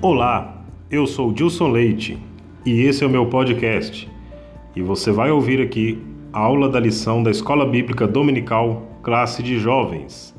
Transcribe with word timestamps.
Olá, 0.00 0.62
eu 0.88 1.08
sou 1.08 1.32
Dilson 1.32 1.72
Leite 1.72 2.16
e 2.64 2.82
esse 2.82 3.02
é 3.02 3.06
o 3.08 3.10
meu 3.10 3.26
podcast. 3.26 4.08
E 4.76 4.80
você 4.80 5.10
vai 5.10 5.32
ouvir 5.32 5.60
aqui 5.60 6.00
a 6.32 6.38
aula 6.38 6.68
da 6.68 6.78
lição 6.78 7.20
da 7.20 7.32
Escola 7.32 7.66
Bíblica 7.66 8.06
Dominical, 8.06 8.86
classe 9.02 9.42
de 9.42 9.58
jovens. 9.58 10.32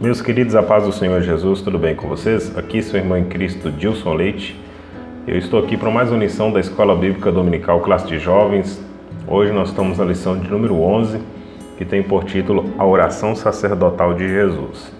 Meus 0.00 0.20
queridos, 0.20 0.56
a 0.56 0.64
paz 0.64 0.82
do 0.82 0.90
Senhor 0.90 1.22
Jesus, 1.22 1.62
tudo 1.62 1.78
bem 1.78 1.94
com 1.94 2.08
vocês? 2.08 2.58
Aqui 2.58 2.82
seu 2.82 2.98
irmão 2.98 3.16
em 3.16 3.26
Cristo, 3.26 3.70
Dilson 3.70 4.14
Leite. 4.14 4.60
Eu 5.28 5.38
estou 5.38 5.60
aqui 5.60 5.76
para 5.76 5.92
mais 5.92 6.10
uma 6.10 6.18
lição 6.18 6.50
da 6.50 6.58
Escola 6.58 6.96
Bíblica 6.96 7.30
Dominical, 7.30 7.78
classe 7.82 8.08
de 8.08 8.18
jovens. 8.18 8.87
Hoje 9.30 9.52
nós 9.52 9.68
estamos 9.68 9.98
na 9.98 10.06
lição 10.06 10.38
de 10.38 10.50
número 10.50 10.80
11, 10.80 11.20
que 11.76 11.84
tem 11.84 12.02
por 12.02 12.24
título 12.24 12.72
A 12.78 12.86
Oração 12.86 13.36
Sacerdotal 13.36 14.14
de 14.14 14.26
Jesus. 14.26 14.90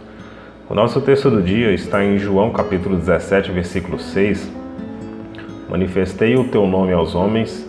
O 0.68 0.74
nosso 0.74 1.00
texto 1.00 1.30
do 1.30 1.40
dia 1.40 1.72
está 1.72 2.04
em 2.04 2.18
João 2.18 2.50
capítulo 2.50 2.98
17, 2.98 3.50
versículo 3.50 3.98
6. 3.98 4.52
Manifestei 5.70 6.36
o 6.36 6.44
teu 6.44 6.66
nome 6.66 6.92
aos 6.92 7.14
homens 7.14 7.66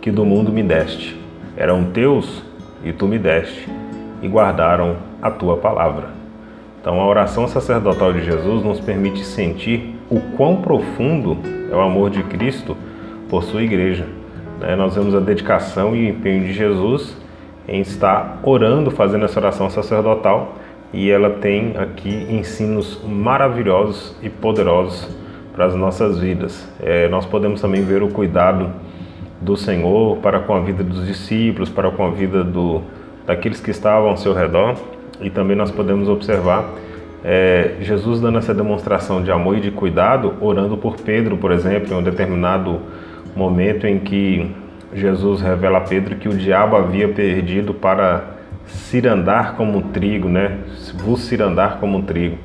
que 0.00 0.12
do 0.12 0.24
mundo 0.24 0.52
me 0.52 0.62
deste. 0.62 1.20
Eram 1.56 1.86
teus 1.86 2.40
e 2.84 2.92
tu 2.92 3.08
me 3.08 3.18
deste, 3.18 3.68
e 4.22 4.28
guardaram 4.28 4.98
a 5.20 5.28
tua 5.28 5.56
palavra. 5.56 6.10
Então, 6.80 7.00
a 7.00 7.06
oração 7.08 7.48
sacerdotal 7.48 8.12
de 8.12 8.24
Jesus 8.24 8.62
nos 8.62 8.78
permite 8.78 9.24
sentir 9.24 9.96
o 10.08 10.20
quão 10.36 10.62
profundo 10.62 11.36
é 11.68 11.74
o 11.74 11.80
amor 11.80 12.10
de 12.10 12.22
Cristo 12.22 12.76
por 13.28 13.42
sua 13.42 13.64
igreja. 13.64 14.06
Né? 14.60 14.76
Nós 14.76 14.94
vemos 14.94 15.14
a 15.14 15.20
dedicação 15.20 15.94
e 15.94 16.06
o 16.06 16.08
empenho 16.10 16.44
de 16.44 16.52
Jesus 16.52 17.16
em 17.68 17.80
estar 17.80 18.40
orando, 18.42 18.90
fazendo 18.90 19.24
essa 19.24 19.40
oração 19.40 19.68
sacerdotal, 19.68 20.54
e 20.92 21.10
ela 21.10 21.30
tem 21.30 21.74
aqui 21.76 22.26
ensinos 22.30 23.02
maravilhosos 23.04 24.16
e 24.22 24.30
poderosos 24.30 25.08
para 25.52 25.66
as 25.66 25.74
nossas 25.74 26.18
vidas. 26.18 26.68
É, 26.80 27.08
nós 27.08 27.26
podemos 27.26 27.60
também 27.60 27.82
ver 27.82 28.02
o 28.02 28.08
cuidado 28.08 28.70
do 29.40 29.56
Senhor 29.56 30.18
para 30.18 30.40
com 30.40 30.54
a 30.54 30.60
vida 30.60 30.84
dos 30.84 31.06
discípulos, 31.06 31.68
para 31.68 31.90
com 31.90 32.06
a 32.06 32.10
vida 32.10 32.44
do, 32.44 32.82
daqueles 33.26 33.60
que 33.60 33.70
estavam 33.70 34.10
ao 34.10 34.16
seu 34.16 34.32
redor 34.32 34.76
e 35.20 35.30
também 35.30 35.56
nós 35.56 35.70
podemos 35.70 36.08
observar 36.08 36.70
é, 37.24 37.74
Jesus 37.80 38.20
dando 38.20 38.38
essa 38.38 38.54
demonstração 38.54 39.22
de 39.22 39.30
amor 39.30 39.56
e 39.58 39.60
de 39.60 39.70
cuidado, 39.70 40.34
orando 40.40 40.76
por 40.76 40.96
Pedro, 40.96 41.36
por 41.36 41.50
exemplo, 41.50 41.92
em 41.92 41.96
um 41.96 42.02
determinado 42.02 42.70
momento 42.70 43.05
em 43.86 43.98
que 43.98 44.50
Jesus 44.94 45.40
revela 45.40 45.78
a 45.78 45.80
Pedro 45.82 46.16
que 46.16 46.28
o 46.28 46.36
diabo 46.36 46.76
havia 46.76 47.08
perdido 47.08 47.74
para 47.74 48.36
cirandar 48.66 49.54
como 49.54 49.82
trigo, 49.82 50.28
né? 50.28 50.58
Vos 50.94 51.20
cirandar 51.20 51.78
como 51.78 52.02
trigo. 52.02 52.38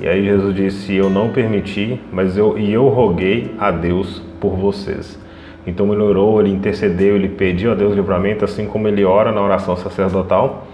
E 0.00 0.08
aí 0.08 0.24
Jesus 0.24 0.54
disse: 0.54 0.94
Eu 0.94 1.10
não 1.10 1.30
permiti, 1.30 2.00
mas 2.12 2.36
eu 2.36 2.56
e 2.56 2.72
eu 2.72 2.88
roguei 2.88 3.54
a 3.58 3.70
Deus 3.70 4.22
por 4.40 4.56
vocês. 4.56 5.18
Então 5.66 5.92
ele 5.92 6.02
orou, 6.02 6.40
ele 6.40 6.50
intercedeu, 6.50 7.16
ele 7.16 7.28
pediu 7.28 7.72
a 7.72 7.74
Deus 7.74 7.94
livramento, 7.94 8.44
assim 8.44 8.66
como 8.66 8.88
ele 8.88 9.04
ora 9.04 9.30
na 9.32 9.42
oração 9.42 9.76
sacerdotal 9.76 10.66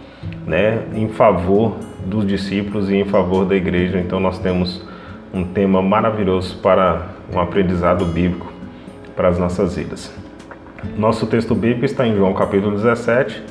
né, 0.46 0.82
em 0.94 1.08
favor 1.08 1.76
dos 2.04 2.26
discípulos 2.26 2.91
e 2.91 2.96
em 2.96 3.04
favor 3.04 3.44
da 3.44 3.56
igreja. 3.56 3.98
Então 3.98 4.20
nós 4.20 4.38
temos 4.38 4.86
um 5.32 5.44
tema 5.44 5.82
maravilhoso 5.82 6.58
para 6.58 7.08
um 7.34 7.41
aprendizado 7.41 8.04
bíblico 8.04 8.55
para 9.17 9.28
as 9.28 9.39
nossas 9.39 9.75
vidas. 9.75 10.12
Nosso 10.97 11.27
texto 11.27 11.55
bíblico 11.55 11.86
está 11.86 12.06
em 12.06 12.14
João 12.14 12.34
capítulo 12.34 12.77
17, 12.77 13.42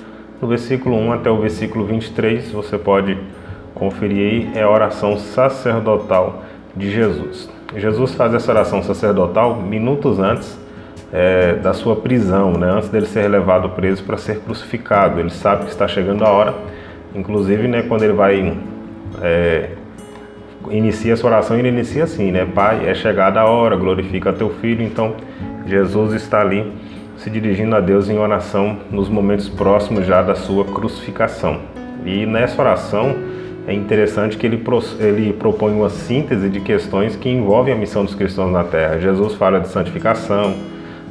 no 0.42 0.48
versículo 0.48 0.96
1 0.96 1.14
até 1.14 1.30
o 1.30 1.42
versículo 1.42 1.86
23. 1.86 2.52
Você 2.52 2.78
pode 2.78 3.18
conferir 3.74 4.20
aí, 4.20 4.52
é 4.56 4.62
a 4.62 4.70
oração 4.70 5.18
sacerdotal 5.18 6.44
de 6.76 6.92
Jesus. 6.92 7.50
Jesus 7.76 8.14
faz 8.14 8.34
essa 8.34 8.52
oração 8.52 8.84
sacerdotal 8.84 9.56
minutos 9.56 10.20
antes 10.20 10.58
é, 11.12 11.56
da 11.56 11.74
sua 11.74 11.96
prisão, 11.96 12.54
né? 12.54 12.70
antes 12.72 12.90
dele 12.90 13.06
ser 13.06 13.28
levado 13.28 13.70
preso 13.70 14.04
para 14.04 14.18
ser 14.18 14.40
crucificado. 14.40 15.20
Ele 15.20 15.32
sabe 15.32 15.66
que 15.66 15.72
está 15.72 15.88
chegando 15.88 16.24
a 16.24 16.30
hora, 16.30 16.54
inclusive 17.14 17.68
né, 17.68 17.82
quando 17.82 18.04
ele 18.04 18.14
vai 18.14 18.56
é, 19.22 19.70
inicia 20.70 21.14
essa 21.14 21.26
oração, 21.26 21.58
ele 21.58 21.70
inicia 21.70 22.04
assim, 22.04 22.32
né? 22.32 22.46
Pai, 22.46 22.88
é 22.88 22.94
chegada 22.94 23.40
a 23.40 23.46
hora, 23.46 23.76
glorifica 23.76 24.34
teu 24.34 24.50
filho. 24.50 24.84
Então 24.84 25.16
Jesus 25.66 26.14
está 26.14 26.42
ali 26.42 26.72
se 27.18 27.30
dirigindo 27.30 27.76
a 27.76 27.80
Deus 27.80 28.10
em 28.10 28.18
oração 28.18 28.78
nos 28.92 29.10
momentos 29.10 29.50
próximos 29.50 30.06
já 30.06 30.22
da 30.22 30.36
sua 30.36 30.66
crucificação. 30.66 31.60
E 32.06 32.26
nessa 32.26 32.62
oração 32.62 33.16
é 33.68 33.74
interessante 33.74 34.38
que 34.38 34.46
ele, 34.46 34.62
ele 35.00 35.34
propõe 35.34 35.74
uma 35.74 35.90
síntese 35.90 36.50
de 36.50 36.60
questões 36.60 37.16
que 37.16 37.30
envolvem 37.30 37.74
a 37.74 37.78
missão 37.78 38.06
dos 38.06 38.14
cristãos 38.14 38.52
na 38.52 38.64
Terra. 38.64 39.00
Jesus 39.00 39.34
fala 39.34 39.60
de 39.60 39.70
santificação, 39.70 40.56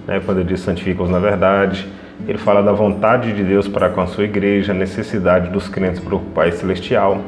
né, 0.07 0.21
quando 0.25 0.39
ele 0.39 0.49
diz 0.49 0.61
santifica-os 0.61 1.11
na 1.11 1.19
verdade. 1.19 1.89
Ele 2.29 2.39
fala 2.39 2.63
da 2.63 2.73
vontade 2.73 3.33
de 3.33 3.43
Deus 3.43 3.67
para 3.67 3.89
com 3.89 4.01
a 4.01 4.07
sua 4.07 4.25
igreja, 4.25 4.73
a 4.73 4.75
necessidade 4.75 5.51
dos 5.51 5.69
crentes 5.69 5.99
para 5.99 6.15
o 6.15 6.21
Pai 6.21 6.53
Celestial. 6.53 7.21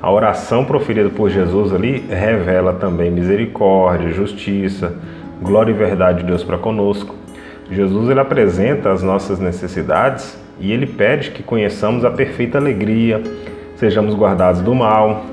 A 0.00 0.12
oração 0.12 0.64
proferida 0.64 1.08
por 1.08 1.28
Jesus 1.28 1.74
ali 1.74 2.04
revela 2.08 2.74
também 2.74 3.10
misericórdia, 3.10 4.12
justiça, 4.12 4.94
glória 5.42 5.70
e 5.70 5.74
verdade 5.74 6.20
de 6.20 6.24
Deus 6.24 6.42
para 6.42 6.58
conosco. 6.58 7.14
Jesus 7.70 8.08
ele 8.08 8.20
apresenta 8.20 8.92
as 8.92 9.02
nossas 9.02 9.38
necessidades 9.38 10.38
e 10.60 10.72
ele 10.72 10.86
pede 10.86 11.30
que 11.30 11.42
conheçamos 11.42 12.04
a 12.04 12.10
perfeita 12.10 12.58
alegria, 12.58 13.22
sejamos 13.76 14.14
guardados 14.14 14.60
do 14.60 14.74
mal, 14.74 15.24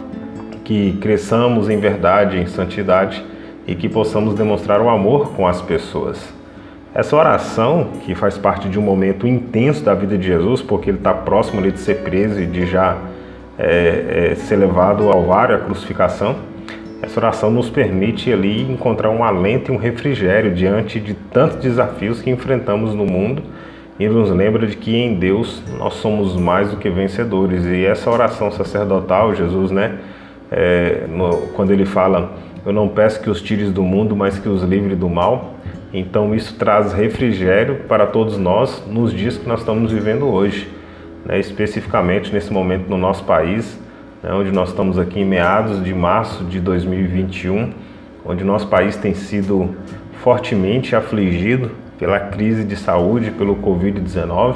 que 0.64 0.98
cresçamos 1.00 1.70
em 1.70 1.80
verdade, 1.80 2.38
em 2.38 2.46
santidade 2.48 3.24
e 3.68 3.76
que 3.76 3.88
possamos 3.88 4.34
demonstrar 4.34 4.82
o 4.82 4.90
amor 4.90 5.34
com 5.34 5.48
as 5.48 5.62
pessoas. 5.62 6.34
Essa 6.94 7.16
oração, 7.16 7.88
que 8.06 8.14
faz 8.14 8.38
parte 8.38 8.70
de 8.70 8.78
um 8.78 8.82
momento 8.82 9.26
intenso 9.26 9.84
da 9.84 9.96
vida 9.96 10.18
de 10.18 10.28
Jesus, 10.28 10.62
porque 10.62 10.90
ele 10.90 10.98
está 10.98 11.14
próximo 11.14 11.60
ali 11.60 11.72
de 11.72 11.80
ser 11.80 12.02
preso 12.04 12.40
e 12.40 12.46
de 12.46 12.66
já 12.66 12.98
é, 13.58 14.30
é, 14.32 14.36
ser 14.36 14.58
levado 14.58 15.10
ao 15.10 15.24
vário, 15.24 15.56
à 15.56 15.60
crucificação, 15.60 16.36
essa 17.04 17.20
oração 17.20 17.52
nos 17.52 17.70
permite 17.70 18.32
ali 18.32 18.62
encontrar 18.62 19.10
um 19.10 19.26
alento 19.26 19.72
e 19.72 19.76
um 19.76 19.78
refrigério 19.78 20.54
diante 20.56 21.02
de 21.02 21.14
tantos 21.14 21.58
desafios 21.58 22.22
que 22.22 22.30
enfrentamos 22.30 22.96
no 22.96 23.06
mundo 23.06 23.44
e 24.00 24.08
nos 24.08 24.30
lembra 24.30 24.66
de 24.66 24.78
que 24.78 24.96
em 24.96 25.16
Deus 25.16 25.62
nós 25.78 25.96
somos 25.96 26.38
mais 26.38 26.72
do 26.72 26.78
que 26.78 26.90
vencedores. 26.90 27.66
E 27.66 27.86
essa 27.86 28.10
oração 28.10 28.50
sacerdotal, 28.52 29.36
Jesus, 29.36 29.70
né, 29.70 29.98
é, 30.50 31.06
no, 31.10 31.48
quando 31.54 31.72
ele 31.72 31.86
fala, 31.86 32.32
eu 32.66 32.72
não 32.72 32.88
peço 32.88 33.22
que 33.22 33.30
os 33.30 33.42
tires 33.42 33.70
do 33.70 33.84
mundo, 33.84 34.16
mas 34.16 34.40
que 34.40 34.48
os 34.48 34.64
livre 34.64 34.96
do 34.96 35.10
mal, 35.10 35.56
então 35.94 36.34
isso 36.34 36.56
traz 36.56 36.94
refrigério 36.94 37.82
para 37.88 38.08
todos 38.08 38.38
nós 38.38 38.82
nos 38.88 39.12
dias 39.12 39.38
que 39.38 39.48
nós 39.48 39.60
estamos 39.60 39.92
vivendo 39.92 40.26
hoje, 40.26 40.70
né? 41.26 41.38
especificamente 41.38 42.34
nesse 42.34 42.52
momento 42.52 42.90
no 42.90 42.98
nosso 42.98 43.26
país, 43.26 43.78
né? 44.24 44.34
onde 44.34 44.52
nós 44.52 44.70
estamos 44.70 44.98
aqui 44.98 45.20
em 45.20 45.26
meados 45.26 45.84
de 45.84 45.94
março 45.94 46.46
de 46.46 46.60
2021, 46.60 47.72
onde 48.26 48.44
nosso 48.44 48.68
país 48.68 48.96
tem 48.96 49.14
sido 49.14 49.76
fortemente 50.24 50.96
afligido 50.96 51.72
pela 52.00 52.20
crise 52.20 52.64
de 52.64 52.78
saúde, 52.78 53.32
pelo 53.32 53.58
Covid-19, 53.58 54.56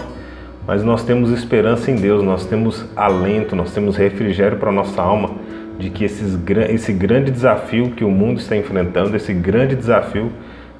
mas 0.66 0.84
nós 0.84 1.04
temos 1.04 1.32
esperança 1.32 1.92
em 1.92 1.96
Deus, 1.96 2.24
nós 2.24 2.46
temos 2.46 2.86
alento, 2.96 3.56
nós 3.56 3.74
temos 3.74 3.96
refrigério 3.98 4.58
para 4.58 4.70
a 4.70 4.74
nossa 4.74 5.02
alma 5.02 5.32
de 5.78 5.90
que 5.90 6.04
esses, 6.04 6.38
esse 6.70 6.92
grande 6.92 7.30
desafio 7.30 7.92
que 7.92 8.04
o 8.04 8.10
mundo 8.10 8.40
está 8.40 8.56
enfrentando, 8.56 9.16
esse 9.16 9.34
grande 9.34 9.76
desafio 9.76 10.32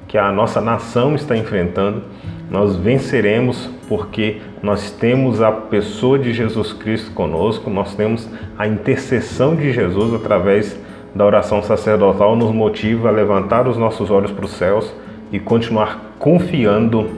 que 0.08 0.18
a 0.18 0.32
nossa 0.32 0.60
nação 0.60 1.14
está 1.14 1.36
enfrentando, 1.36 2.02
nós 2.50 2.76
venceremos 2.76 3.70
porque 3.88 4.38
nós 4.62 4.90
temos 4.90 5.40
a 5.40 5.50
pessoa 5.50 6.18
de 6.18 6.32
Jesus 6.32 6.72
Cristo 6.72 7.10
conosco, 7.12 7.70
nós 7.70 7.94
temos 7.94 8.28
a 8.58 8.66
intercessão 8.66 9.56
de 9.56 9.72
Jesus 9.72 10.14
através 10.14 10.78
da 11.14 11.24
oração 11.24 11.62
sacerdotal, 11.62 12.36
nos 12.36 12.52
motiva 12.52 13.08
a 13.08 13.12
levantar 13.12 13.66
os 13.66 13.76
nossos 13.76 14.10
olhos 14.10 14.30
para 14.30 14.44
os 14.44 14.52
céus 14.52 14.92
e 15.32 15.40
continuar 15.40 16.14
confiando 16.18 17.08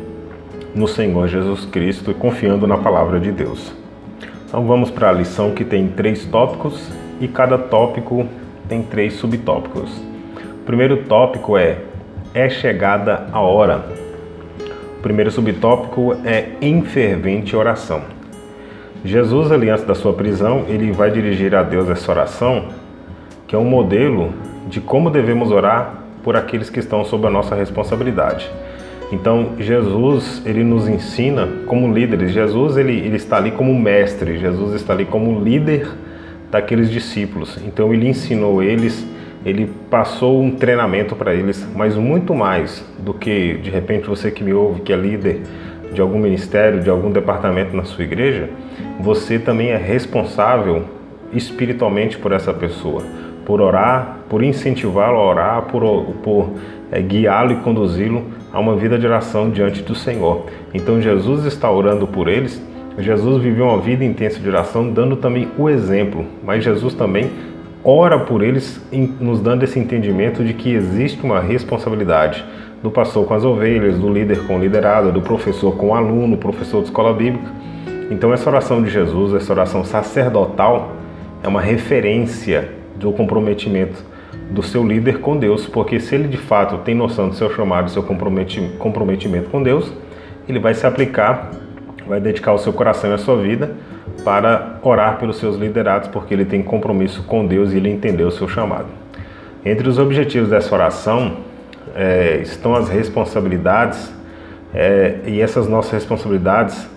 no 0.74 0.86
Senhor 0.86 1.26
Jesus 1.26 1.64
Cristo 1.64 2.10
e 2.10 2.14
confiando 2.14 2.66
na 2.66 2.78
palavra 2.78 3.18
de 3.18 3.32
Deus. 3.32 3.72
Então 4.46 4.64
vamos 4.66 4.90
para 4.90 5.10
a 5.10 5.12
lição 5.12 5.50
que 5.50 5.64
tem 5.64 5.88
três 5.88 6.24
tópicos 6.24 6.88
e 7.20 7.26
cada 7.26 7.58
tópico 7.58 8.26
tem 8.68 8.82
três 8.82 9.14
subtópicos. 9.14 9.90
O 10.62 10.64
primeiro 10.64 11.04
tópico 11.04 11.56
é 11.56 11.78
é 12.32 12.48
chegada 12.48 13.26
a 13.32 13.40
hora. 13.40 13.84
O 15.00 15.02
primeiro 15.02 15.30
subtópico 15.30 16.14
é 16.26 16.50
em 16.60 16.82
fervente 16.82 17.56
oração. 17.56 18.02
Jesus, 19.02 19.50
ali 19.50 19.70
antes 19.70 19.86
da 19.86 19.94
sua 19.94 20.12
prisão, 20.12 20.66
ele 20.68 20.92
vai 20.92 21.10
dirigir 21.10 21.54
a 21.54 21.62
Deus 21.62 21.88
essa 21.88 22.12
oração, 22.12 22.66
que 23.48 23.56
é 23.56 23.58
um 23.58 23.64
modelo 23.64 24.30
de 24.68 24.78
como 24.78 25.08
devemos 25.08 25.50
orar 25.50 26.04
por 26.22 26.36
aqueles 26.36 26.68
que 26.68 26.78
estão 26.78 27.02
sob 27.02 27.26
a 27.26 27.30
nossa 27.30 27.54
responsabilidade. 27.54 28.50
Então 29.10 29.54
Jesus 29.58 30.42
ele 30.44 30.62
nos 30.62 30.86
ensina 30.86 31.48
como 31.64 31.90
líderes. 31.90 32.32
Jesus 32.32 32.76
ele, 32.76 32.98
ele 32.98 33.16
está 33.16 33.38
ali 33.38 33.52
como 33.52 33.74
mestre. 33.74 34.36
Jesus 34.36 34.74
está 34.74 34.92
ali 34.92 35.06
como 35.06 35.42
líder 35.42 35.88
daqueles 36.50 36.90
discípulos. 36.90 37.58
Então 37.66 37.90
ele 37.94 38.06
ensinou 38.06 38.62
eles, 38.62 39.02
ele 39.44 39.70
passou 39.90 40.42
um 40.42 40.50
treinamento 40.50 41.16
para 41.16 41.34
eles, 41.34 41.66
mas 41.74 41.96
muito 41.96 42.34
mais 42.34 42.84
do 42.98 43.14
que 43.14 43.54
de 43.54 43.70
repente 43.70 44.06
você 44.06 44.30
que 44.30 44.44
me 44.44 44.52
ouve 44.52 44.82
que 44.82 44.92
é 44.92 44.96
líder 44.96 45.42
de 45.92 46.00
algum 46.00 46.18
ministério, 46.18 46.80
de 46.80 46.90
algum 46.90 47.10
departamento 47.10 47.74
na 47.74 47.84
sua 47.84 48.04
igreja, 48.04 48.50
você 49.00 49.38
também 49.38 49.70
é 49.70 49.76
responsável 49.76 50.84
espiritualmente 51.32 52.18
por 52.18 52.32
essa 52.32 52.52
pessoa, 52.52 53.02
por 53.44 53.60
orar, 53.60 54.18
por 54.28 54.42
incentivá-lo 54.42 55.16
a 55.16 55.26
orar, 55.26 55.62
por, 55.62 55.82
por 56.22 56.50
é, 56.92 57.00
guiá-lo 57.00 57.52
e 57.52 57.56
conduzi-lo 57.56 58.24
a 58.52 58.60
uma 58.60 58.76
vida 58.76 58.98
de 58.98 59.06
oração 59.06 59.50
diante 59.50 59.82
do 59.82 59.94
Senhor. 59.94 60.46
Então 60.74 61.00
Jesus 61.00 61.44
está 61.44 61.70
orando 61.70 62.06
por 62.06 62.28
eles. 62.28 62.62
Jesus 62.98 63.42
viveu 63.42 63.66
uma 63.66 63.78
vida 63.78 64.04
intensa 64.04 64.38
de 64.38 64.48
oração, 64.48 64.90
dando 64.90 65.16
também 65.16 65.48
o 65.56 65.68
exemplo, 65.68 66.24
mas 66.44 66.62
Jesus 66.62 66.92
também 66.94 67.30
ora 67.84 68.18
por 68.18 68.42
eles, 68.42 68.80
nos 69.20 69.40
dando 69.40 69.62
esse 69.62 69.78
entendimento 69.78 70.44
de 70.44 70.52
que 70.52 70.72
existe 70.72 71.22
uma 71.22 71.40
responsabilidade 71.40 72.44
do 72.82 72.90
pastor 72.90 73.26
com 73.26 73.34
as 73.34 73.44
ovelhas, 73.44 73.98
do 73.98 74.12
líder 74.12 74.46
com 74.46 74.56
o 74.56 74.60
liderado, 74.60 75.12
do 75.12 75.20
professor 75.20 75.76
com 75.76 75.88
o 75.88 75.94
aluno, 75.94 76.36
professor 76.36 76.80
de 76.80 76.88
escola 76.88 77.12
bíblica. 77.12 77.50
Então, 78.10 78.32
essa 78.32 78.48
oração 78.48 78.82
de 78.82 78.90
Jesus, 78.90 79.34
essa 79.34 79.52
oração 79.52 79.84
sacerdotal, 79.84 80.92
é 81.42 81.48
uma 81.48 81.60
referência 81.60 82.70
do 82.96 83.12
comprometimento 83.12 84.04
do 84.50 84.62
seu 84.62 84.86
líder 84.86 85.20
com 85.20 85.36
Deus, 85.36 85.66
porque 85.66 86.00
se 86.00 86.14
ele 86.14 86.28
de 86.28 86.36
fato 86.36 86.78
tem 86.78 86.94
noção 86.94 87.28
do 87.28 87.34
seu 87.34 87.50
chamado, 87.54 87.84
do 87.84 87.90
seu 87.90 88.02
comprometimento 88.02 89.48
com 89.48 89.62
Deus, 89.62 89.92
ele 90.48 90.58
vai 90.58 90.74
se 90.74 90.86
aplicar, 90.86 91.50
vai 92.06 92.20
dedicar 92.20 92.52
o 92.52 92.58
seu 92.58 92.72
coração 92.72 93.10
e 93.10 93.14
a 93.14 93.18
sua 93.18 93.36
vida 93.36 93.76
para 94.24 94.78
orar 94.82 95.18
pelos 95.18 95.38
seus 95.38 95.56
liderados, 95.56 96.08
porque 96.08 96.34
ele 96.34 96.44
tem 96.44 96.62
compromisso 96.62 97.22
com 97.24 97.46
Deus 97.46 97.72
e 97.72 97.76
ele 97.76 97.90
entendeu 97.90 98.28
o 98.28 98.30
seu 98.30 98.48
chamado. 98.48 98.86
Entre 99.64 99.88
os 99.88 99.98
objetivos 99.98 100.50
dessa 100.50 100.74
oração 100.74 101.38
é, 101.94 102.38
estão 102.42 102.74
as 102.74 102.88
responsabilidades, 102.88 104.12
é, 104.72 105.20
e 105.26 105.40
essas 105.40 105.68
nossas 105.68 105.92
responsabilidades 105.92 106.88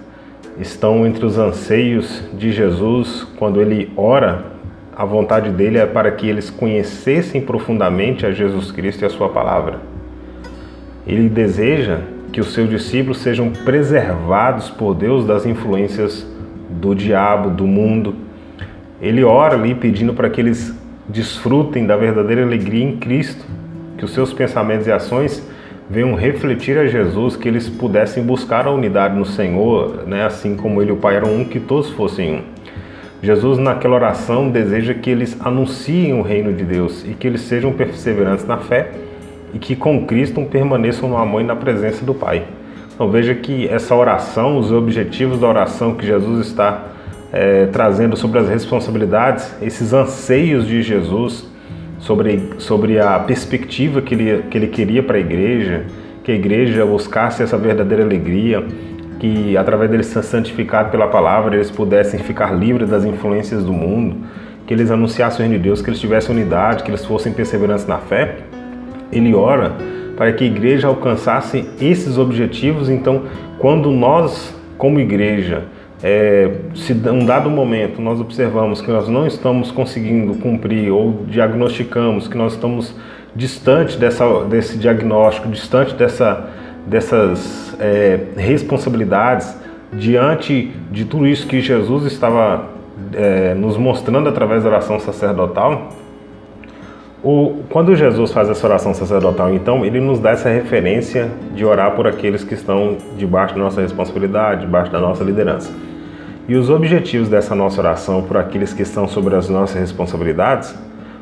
estão 0.59 1.05
entre 1.05 1.25
os 1.25 1.37
anseios 1.37 2.23
de 2.33 2.51
Jesus 2.51 3.27
quando 3.37 3.59
ele 3.59 3.91
ora. 3.97 4.53
A 4.95 5.05
vontade 5.05 5.49
dele 5.49 5.79
é 5.79 5.87
para 5.87 6.11
que 6.11 6.29
eles 6.29 6.51
conhecessem 6.51 7.41
profundamente 7.41 8.25
a 8.25 8.31
Jesus 8.31 8.71
Cristo 8.71 9.01
e 9.01 9.05
a 9.05 9.09
sua 9.09 9.29
palavra. 9.29 9.79
Ele 11.07 11.27
deseja 11.27 11.99
que 12.31 12.39
os 12.39 12.53
seus 12.53 12.69
discípulos 12.69 13.17
sejam 13.17 13.49
preservados 13.49 14.69
por 14.69 14.93
Deus 14.93 15.25
das 15.25 15.45
influências 15.45 16.25
do 16.83 16.93
diabo, 16.93 17.49
do 17.49 17.65
mundo. 17.65 18.13
Ele 19.01 19.23
ora 19.23 19.55
ali 19.55 19.73
pedindo 19.73 20.13
para 20.13 20.29
que 20.29 20.41
eles 20.41 20.77
desfrutem 21.07 21.85
da 21.85 21.95
verdadeira 21.95 22.43
alegria 22.43 22.83
em 22.83 22.97
Cristo, 22.97 23.45
que 23.97 24.03
os 24.03 24.13
seus 24.13 24.33
pensamentos 24.33 24.85
e 24.85 24.91
ações 24.91 25.47
venham 25.89 26.13
refletir 26.13 26.77
a 26.77 26.85
Jesus, 26.85 27.37
que 27.37 27.47
eles 27.47 27.69
pudessem 27.69 28.23
buscar 28.23 28.67
a 28.67 28.71
unidade 28.71 29.15
no 29.15 29.25
Senhor, 29.25 30.05
né? 30.05 30.25
assim 30.25 30.55
como 30.55 30.81
ele 30.81 30.91
e 30.91 30.93
o 30.93 30.97
Pai 30.97 31.15
eram 31.15 31.33
um, 31.33 31.45
que 31.45 31.59
todos 31.59 31.89
fossem 31.89 32.35
um. 32.35 32.41
Jesus, 33.21 33.57
naquela 33.57 33.95
oração, 33.95 34.49
deseja 34.49 34.93
que 34.93 35.09
eles 35.09 35.37
anunciem 35.39 36.13
o 36.13 36.21
reino 36.21 36.51
de 36.51 36.65
Deus 36.65 37.05
e 37.05 37.13
que 37.13 37.25
eles 37.25 37.41
sejam 37.41 37.71
perseverantes 37.71 38.45
na 38.45 38.57
fé 38.57 38.91
e 39.53 39.59
que 39.59 39.75
com 39.77 40.05
Cristo 40.05 40.41
permaneçam 40.41 41.07
no 41.07 41.15
amor 41.15 41.41
e 41.41 41.45
na 41.45 41.55
presença 41.55 42.03
do 42.03 42.13
Pai. 42.13 42.43
Então 42.93 43.09
veja 43.09 43.33
que 43.33 43.67
essa 43.67 43.95
oração, 43.95 44.57
os 44.57 44.71
objetivos 44.71 45.39
da 45.39 45.47
oração 45.47 45.95
que 45.95 46.05
Jesus 46.05 46.47
está 46.47 46.89
é, 47.31 47.65
trazendo 47.65 48.15
sobre 48.15 48.39
as 48.39 48.47
responsabilidades, 48.47 49.55
esses 49.61 49.91
anseios 49.93 50.67
de 50.67 50.83
Jesus, 50.83 51.51
sobre, 51.97 52.53
sobre 52.59 52.99
a 52.99 53.17
perspectiva 53.19 54.01
que 54.01 54.13
ele, 54.13 54.43
que 54.43 54.57
ele 54.57 54.67
queria 54.67 55.01
para 55.01 55.17
a 55.17 55.19
igreja, 55.19 55.85
que 56.23 56.31
a 56.31 56.35
igreja 56.35 56.85
buscasse 56.85 57.41
essa 57.41 57.57
verdadeira 57.57 58.03
alegria, 58.03 58.63
que 59.19 59.57
através 59.57 59.89
deles 59.89 60.07
ser 60.07 60.21
santificados 60.21 60.91
pela 60.91 61.07
palavra, 61.07 61.55
eles 61.55 61.71
pudessem 61.71 62.19
ficar 62.19 62.53
livres 62.53 62.89
das 62.89 63.03
influências 63.03 63.63
do 63.63 63.73
mundo, 63.73 64.17
que 64.67 64.73
eles 64.73 64.91
anunciassem 64.91 65.39
o 65.39 65.49
reino 65.49 65.57
de 65.57 65.69
Deus, 65.69 65.81
que 65.81 65.89
eles 65.89 65.99
tivessem 65.99 66.35
unidade, 66.35 66.83
que 66.83 66.91
eles 66.91 67.03
fossem 67.03 67.33
perseverantes 67.33 67.87
na 67.87 67.97
fé. 67.97 68.37
Ele 69.11 69.33
ora 69.33 69.73
para 70.15 70.31
que 70.33 70.43
a 70.43 70.47
igreja 70.47 70.87
alcançasse 70.87 71.67
esses 71.79 72.17
objetivos. 72.17 72.89
Então, 72.89 73.23
quando 73.59 73.91
nós, 73.91 74.55
como 74.77 74.99
igreja, 74.99 75.63
é, 76.03 76.51
se 76.75 76.93
um 76.93 77.25
dado 77.25 77.49
momento 77.49 78.01
nós 78.01 78.19
observamos 78.19 78.81
que 78.81 78.91
nós 78.91 79.07
não 79.07 79.25
estamos 79.25 79.71
conseguindo 79.71 80.35
cumprir 80.35 80.91
ou 80.91 81.23
diagnosticamos 81.27 82.27
que 82.27 82.37
nós 82.37 82.53
estamos 82.53 82.93
distante 83.33 83.97
dessa, 83.97 84.43
desse 84.43 84.77
diagnóstico, 84.77 85.47
distante 85.47 85.95
dessa, 85.95 86.49
dessas 86.85 87.75
é, 87.79 88.19
responsabilidades, 88.35 89.57
diante 89.93 90.71
de 90.91 91.05
tudo 91.05 91.27
isso 91.27 91.47
que 91.47 91.61
Jesus 91.61 92.05
estava 92.05 92.69
é, 93.13 93.53
nos 93.53 93.77
mostrando 93.77 94.27
através 94.27 94.63
da 94.63 94.69
oração 94.69 94.99
sacerdotal, 94.99 95.89
o, 97.23 97.63
quando 97.69 97.95
Jesus 97.95 98.33
faz 98.33 98.49
essa 98.49 98.67
oração 98.67 98.93
sacerdotal, 98.93 99.53
então, 99.53 99.85
ele 99.85 100.01
nos 100.01 100.19
dá 100.19 100.31
essa 100.31 100.49
referência 100.49 101.31
de 101.55 101.63
orar 101.63 101.95
por 101.95 102.05
aqueles 102.05 102.43
que 102.43 102.53
estão 102.53 102.97
debaixo 103.15 103.55
da 103.55 103.61
nossa 103.61 103.81
responsabilidade, 103.81 104.61
debaixo 104.61 104.91
da 104.91 104.99
nossa 104.99 105.23
liderança. 105.23 105.71
E 106.49 106.55
os 106.55 106.69
objetivos 106.69 107.29
dessa 107.29 107.55
nossa 107.55 107.79
oração 107.79 108.23
por 108.23 108.35
aqueles 108.35 108.73
que 108.73 108.81
estão 108.81 109.07
sobre 109.07 109.35
as 109.35 109.47
nossas 109.47 109.79
responsabilidades, 109.79 110.75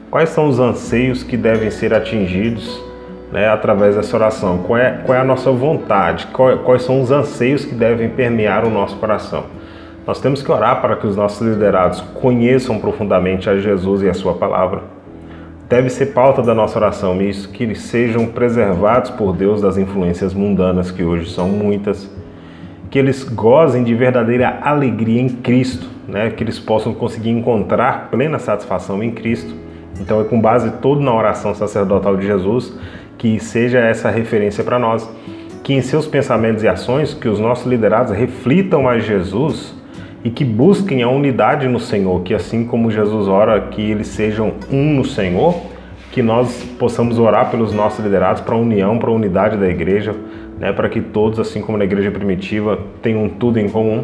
quais 0.10 0.30
são 0.30 0.50
os 0.50 0.60
anseios 0.60 1.22
que 1.22 1.38
devem 1.38 1.70
ser 1.70 1.94
atingidos 1.94 2.84
né, 3.32 3.48
através 3.48 3.96
dessa 3.96 4.18
oração? 4.18 4.58
Qual 4.64 4.80
é, 4.80 5.02
qual 5.06 5.16
é 5.16 5.22
a 5.22 5.24
nossa 5.24 5.52
vontade? 5.52 6.26
Qual, 6.34 6.58
quais 6.60 6.82
são 6.82 7.00
os 7.00 7.12
anseios 7.12 7.64
que 7.64 7.76
devem 7.76 8.10
permear 8.10 8.66
o 8.66 8.72
nosso 8.72 8.98
coração? 8.98 9.44
Nós 10.08 10.20
temos 10.20 10.42
que 10.42 10.52
orar 10.52 10.82
para 10.82 10.96
que 10.96 11.06
os 11.06 11.16
nossos 11.16 11.48
liderados 11.48 12.02
conheçam 12.16 12.80
profundamente 12.80 13.48
a 13.48 13.60
Jesus 13.60 14.02
e 14.02 14.10
a 14.10 14.16
Sua 14.16 14.34
palavra. 14.34 15.01
Deve 15.72 15.90
ser 15.90 16.08
pauta 16.08 16.42
da 16.42 16.54
nossa 16.54 16.78
oração 16.78 17.22
isso, 17.22 17.48
que 17.48 17.64
eles 17.64 17.80
sejam 17.80 18.28
preservados 18.28 19.10
por 19.10 19.34
Deus 19.34 19.62
das 19.62 19.78
influências 19.78 20.34
mundanas, 20.34 20.92
que 20.92 21.02
hoje 21.02 21.32
são 21.32 21.48
muitas 21.48 22.12
que 22.90 23.00
eles 23.00 23.24
gozem 23.24 23.82
de 23.82 23.96
verdadeira 23.96 24.60
alegria 24.62 25.22
em 25.22 25.30
Cristo, 25.30 25.88
né? 26.10 26.30
que 26.30 26.44
eles 26.44 26.60
possam 26.60 26.94
conseguir 26.94 27.30
encontrar 27.30 28.10
plena 28.12 28.38
satisfação 28.38 29.02
em 29.02 29.12
Cristo. 29.12 29.56
Então 29.98 30.20
é 30.20 30.26
com 30.26 30.42
base 30.42 30.70
todo 30.82 31.00
na 31.00 31.16
oração 31.16 31.56
sacerdotal 31.56 32.18
de 32.18 32.28
Jesus 32.28 32.78
que 33.18 33.40
seja 33.40 33.80
essa 33.80 34.10
referência 34.10 34.66
para 34.66 34.78
nós, 34.78 35.10
que 35.64 35.74
em 35.74 35.82
seus 35.82 36.06
pensamentos 36.06 36.64
e 36.64 36.68
ações 36.68 37.14
que 37.14 37.30
os 37.30 37.40
nossos 37.40 37.66
liderados 37.66 38.12
reflitam 38.12 38.90
a 38.90 39.00
Jesus 39.00 39.74
e 40.24 40.30
que 40.30 40.46
busquem 40.46 41.02
a 41.02 41.10
unidade 41.10 41.68
no 41.68 41.80
Senhor, 41.80 42.22
que 42.22 42.34
assim 42.34 42.66
como 42.66 42.92
Jesus 42.92 43.28
ora 43.28 43.60
que 43.60 43.82
eles 43.82 44.08
sejam 44.08 44.54
um 44.72 44.94
no 44.96 45.06
Senhor, 45.06 45.56
que 46.12 46.22
nós 46.22 46.64
possamos 46.78 47.18
orar 47.18 47.50
pelos 47.50 47.74
nossos 47.74 48.04
liderados 48.04 48.42
para 48.42 48.54
a 48.54 48.58
união, 48.58 48.98
para 49.00 49.10
a 49.10 49.14
unidade 49.14 49.58
da 49.58 49.68
igreja, 49.68 50.14
né, 50.60 50.72
para 50.72 50.90
que 50.90 51.02
todos, 51.02 51.40
assim 51.40 51.62
como 51.62 51.78
na 51.78 51.86
igreja 51.86 52.12
primitiva, 52.12 52.78
tenham 53.02 53.28
tudo 53.30 53.60
em 53.60 53.68
comum, 53.68 54.04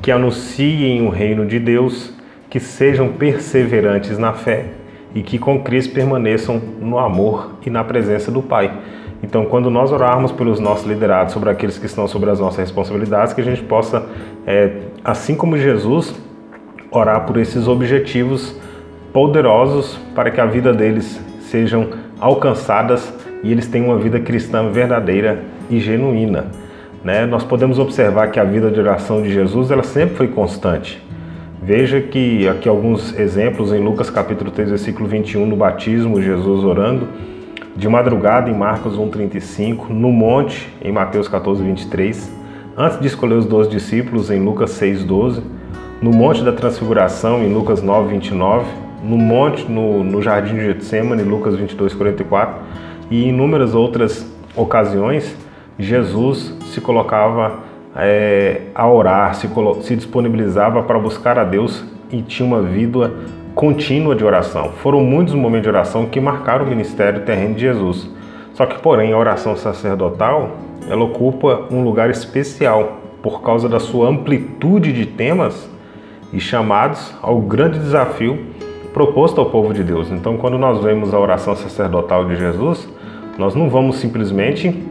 que 0.00 0.10
anunciem 0.10 1.06
o 1.06 1.10
reino 1.10 1.44
de 1.44 1.58
Deus, 1.58 2.14
que 2.48 2.60
sejam 2.60 3.08
perseverantes 3.08 4.16
na 4.16 4.32
fé 4.32 4.66
e 5.14 5.22
que 5.22 5.38
com 5.38 5.60
Cristo 5.60 5.92
permaneçam 5.92 6.60
no 6.80 6.98
amor 6.98 7.58
e 7.66 7.70
na 7.70 7.84
presença 7.84 8.30
do 8.30 8.40
Pai. 8.40 8.72
Então, 9.24 9.46
quando 9.46 9.70
nós 9.70 9.90
orarmos 9.90 10.30
pelos 10.30 10.60
nossos 10.60 10.86
liderados, 10.86 11.32
sobre 11.32 11.48
aqueles 11.48 11.78
que 11.78 11.86
estão 11.86 12.06
sobre 12.06 12.28
as 12.28 12.38
nossas 12.38 12.58
responsabilidades, 12.58 13.32
que 13.32 13.40
a 13.40 13.44
gente 13.44 13.62
possa, 13.62 14.04
é, 14.46 14.80
assim 15.02 15.34
como 15.34 15.56
Jesus, 15.56 16.14
orar 16.90 17.24
por 17.24 17.38
esses 17.38 17.66
objetivos 17.66 18.54
poderosos 19.14 19.98
para 20.14 20.30
que 20.30 20.38
a 20.42 20.44
vida 20.44 20.74
deles 20.74 21.18
sejam 21.40 21.88
alcançadas 22.20 23.14
e 23.42 23.50
eles 23.50 23.66
tenham 23.66 23.88
uma 23.88 23.98
vida 23.98 24.20
cristã 24.20 24.70
verdadeira 24.70 25.42
e 25.70 25.80
genuína. 25.80 26.48
Né? 27.02 27.24
Nós 27.24 27.44
podemos 27.44 27.78
observar 27.78 28.30
que 28.30 28.38
a 28.38 28.44
vida 28.44 28.70
de 28.70 28.78
oração 28.78 29.22
de 29.22 29.32
Jesus 29.32 29.70
ela 29.70 29.82
sempre 29.82 30.16
foi 30.16 30.28
constante. 30.28 31.02
Veja 31.62 31.98
que 31.98 32.46
aqui 32.46 32.68
alguns 32.68 33.18
exemplos 33.18 33.72
em 33.72 33.82
Lucas 33.82 34.10
capítulo 34.10 34.50
3, 34.50 34.68
versículo 34.68 35.08
21, 35.08 35.46
no 35.46 35.56
batismo, 35.56 36.20
Jesus 36.20 36.62
orando, 36.62 37.08
de 37.76 37.88
madrugada 37.88 38.48
em 38.48 38.54
Marcos 38.54 38.96
1,35, 38.96 39.88
no 39.88 40.12
monte 40.12 40.72
em 40.80 40.92
Mateus 40.92 41.26
14, 41.26 41.62
23, 41.62 42.32
antes 42.76 43.00
de 43.00 43.06
escolher 43.06 43.34
os 43.34 43.46
dois 43.46 43.68
discípulos 43.68 44.30
em 44.30 44.40
Lucas 44.40 44.70
6, 44.70 45.04
12, 45.04 45.42
no 46.00 46.12
monte 46.12 46.42
da 46.42 46.52
transfiguração 46.52 47.42
em 47.42 47.52
Lucas 47.52 47.82
9, 47.82 48.12
29, 48.12 48.66
no 49.02 49.16
monte 49.16 49.70
no, 49.70 50.04
no 50.04 50.22
jardim 50.22 50.54
de 50.54 50.64
Getsemane, 50.64 51.22
Lucas 51.22 51.56
22, 51.56 51.94
44, 51.94 52.60
e 53.10 53.24
em 53.24 53.28
inúmeras 53.30 53.74
outras 53.74 54.24
ocasiões, 54.56 55.36
Jesus 55.78 56.54
se 56.66 56.80
colocava 56.80 57.58
é, 57.96 58.62
a 58.74 58.88
orar, 58.88 59.34
se, 59.34 59.48
se 59.82 59.96
disponibilizava 59.96 60.82
para 60.82 60.98
buscar 60.98 61.38
a 61.38 61.44
Deus 61.44 61.84
e 62.10 62.22
tinha 62.22 62.46
uma 62.46 62.62
vida 62.62 63.12
contínua 63.54 64.14
de 64.14 64.24
oração. 64.24 64.70
Foram 64.82 65.00
muitos 65.00 65.34
momentos 65.34 65.62
de 65.62 65.68
oração 65.68 66.06
que 66.06 66.20
marcaram 66.20 66.64
o 66.64 66.68
ministério 66.68 67.22
terreno 67.24 67.54
de 67.54 67.60
Jesus. 67.60 68.10
Só 68.52 68.66
que, 68.66 68.78
porém, 68.80 69.12
a 69.12 69.18
oração 69.18 69.56
sacerdotal 69.56 70.50
ela 70.88 71.04
ocupa 71.04 71.66
um 71.70 71.82
lugar 71.82 72.10
especial 72.10 73.00
por 73.22 73.42
causa 73.42 73.68
da 73.68 73.80
sua 73.80 74.08
amplitude 74.08 74.92
de 74.92 75.06
temas 75.06 75.68
e 76.32 76.38
chamados 76.38 77.14
ao 77.22 77.40
grande 77.40 77.78
desafio 77.78 78.38
proposto 78.92 79.40
ao 79.40 79.50
povo 79.50 79.72
de 79.72 79.82
Deus. 79.82 80.10
Então, 80.10 80.36
quando 80.36 80.58
nós 80.58 80.82
vemos 80.82 81.14
a 81.14 81.18
oração 81.18 81.56
sacerdotal 81.56 82.26
de 82.26 82.36
Jesus, 82.36 82.88
nós 83.38 83.54
não 83.54 83.68
vamos 83.68 83.96
simplesmente 83.96 84.84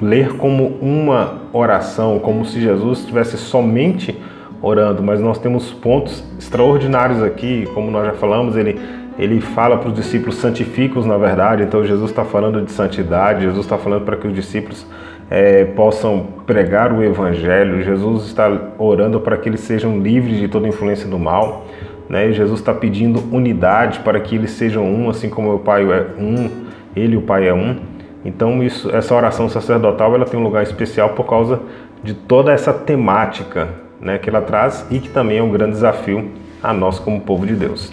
ler 0.00 0.36
como 0.36 0.78
uma 0.80 1.42
oração, 1.52 2.18
como 2.18 2.44
se 2.44 2.60
Jesus 2.60 3.00
estivesse 3.00 3.36
somente 3.36 4.18
orando, 4.62 5.02
mas 5.02 5.20
nós 5.20 5.38
temos 5.38 5.72
pontos 5.72 6.24
extraordinários 6.38 7.22
aqui, 7.22 7.66
como 7.74 7.90
nós 7.90 8.06
já 8.06 8.12
falamos, 8.12 8.56
ele 8.56 8.78
ele 9.18 9.38
fala 9.40 9.76
para 9.76 9.88
os 9.88 9.94
discípulos 9.94 10.36
santificos 10.36 11.04
na 11.04 11.18
verdade, 11.18 11.62
então 11.62 11.84
Jesus 11.84 12.10
está 12.10 12.24
falando 12.24 12.62
de 12.62 12.72
santidade, 12.72 13.42
Jesus 13.42 13.66
está 13.66 13.76
falando 13.76 14.04
para 14.04 14.16
que 14.16 14.26
os 14.26 14.32
discípulos 14.32 14.86
é, 15.28 15.64
possam 15.64 16.26
pregar 16.46 16.90
o 16.92 17.02
Evangelho, 17.02 17.82
Jesus 17.82 18.24
está 18.24 18.50
orando 18.78 19.20
para 19.20 19.36
que 19.36 19.48
eles 19.48 19.60
sejam 19.60 20.00
livres 20.00 20.38
de 20.38 20.48
toda 20.48 20.66
influência 20.66 21.08
do 21.08 21.18
mal, 21.18 21.66
né? 22.08 22.32
Jesus 22.32 22.60
está 22.60 22.72
pedindo 22.72 23.22
unidade 23.30 24.00
para 24.00 24.18
que 24.18 24.34
eles 24.34 24.52
sejam 24.52 24.84
um, 24.84 25.10
assim 25.10 25.28
como 25.28 25.54
o 25.54 25.58
Pai 25.58 25.82
é 25.82 26.06
um, 26.18 26.50
ele 26.96 27.14
e 27.14 27.16
o 27.16 27.22
Pai 27.22 27.46
é 27.46 27.54
um. 27.54 27.76
Então 28.24 28.62
isso, 28.62 28.90
essa 28.90 29.14
oração 29.14 29.48
sacerdotal 29.48 30.14
ela 30.14 30.24
tem 30.24 30.38
um 30.38 30.42
lugar 30.42 30.62
especial 30.62 31.10
por 31.10 31.26
causa 31.26 31.60
de 32.02 32.14
toda 32.14 32.52
essa 32.52 32.72
temática 32.72 33.68
né, 34.00 34.18
que 34.18 34.28
ela 34.28 34.40
traz 34.40 34.86
e 34.90 34.98
que 34.98 35.08
também 35.08 35.38
é 35.38 35.42
um 35.42 35.50
grande 35.50 35.72
desafio 35.72 36.30
a 36.62 36.72
nós 36.72 36.98
como 36.98 37.20
povo 37.20 37.46
de 37.46 37.54
Deus. 37.54 37.92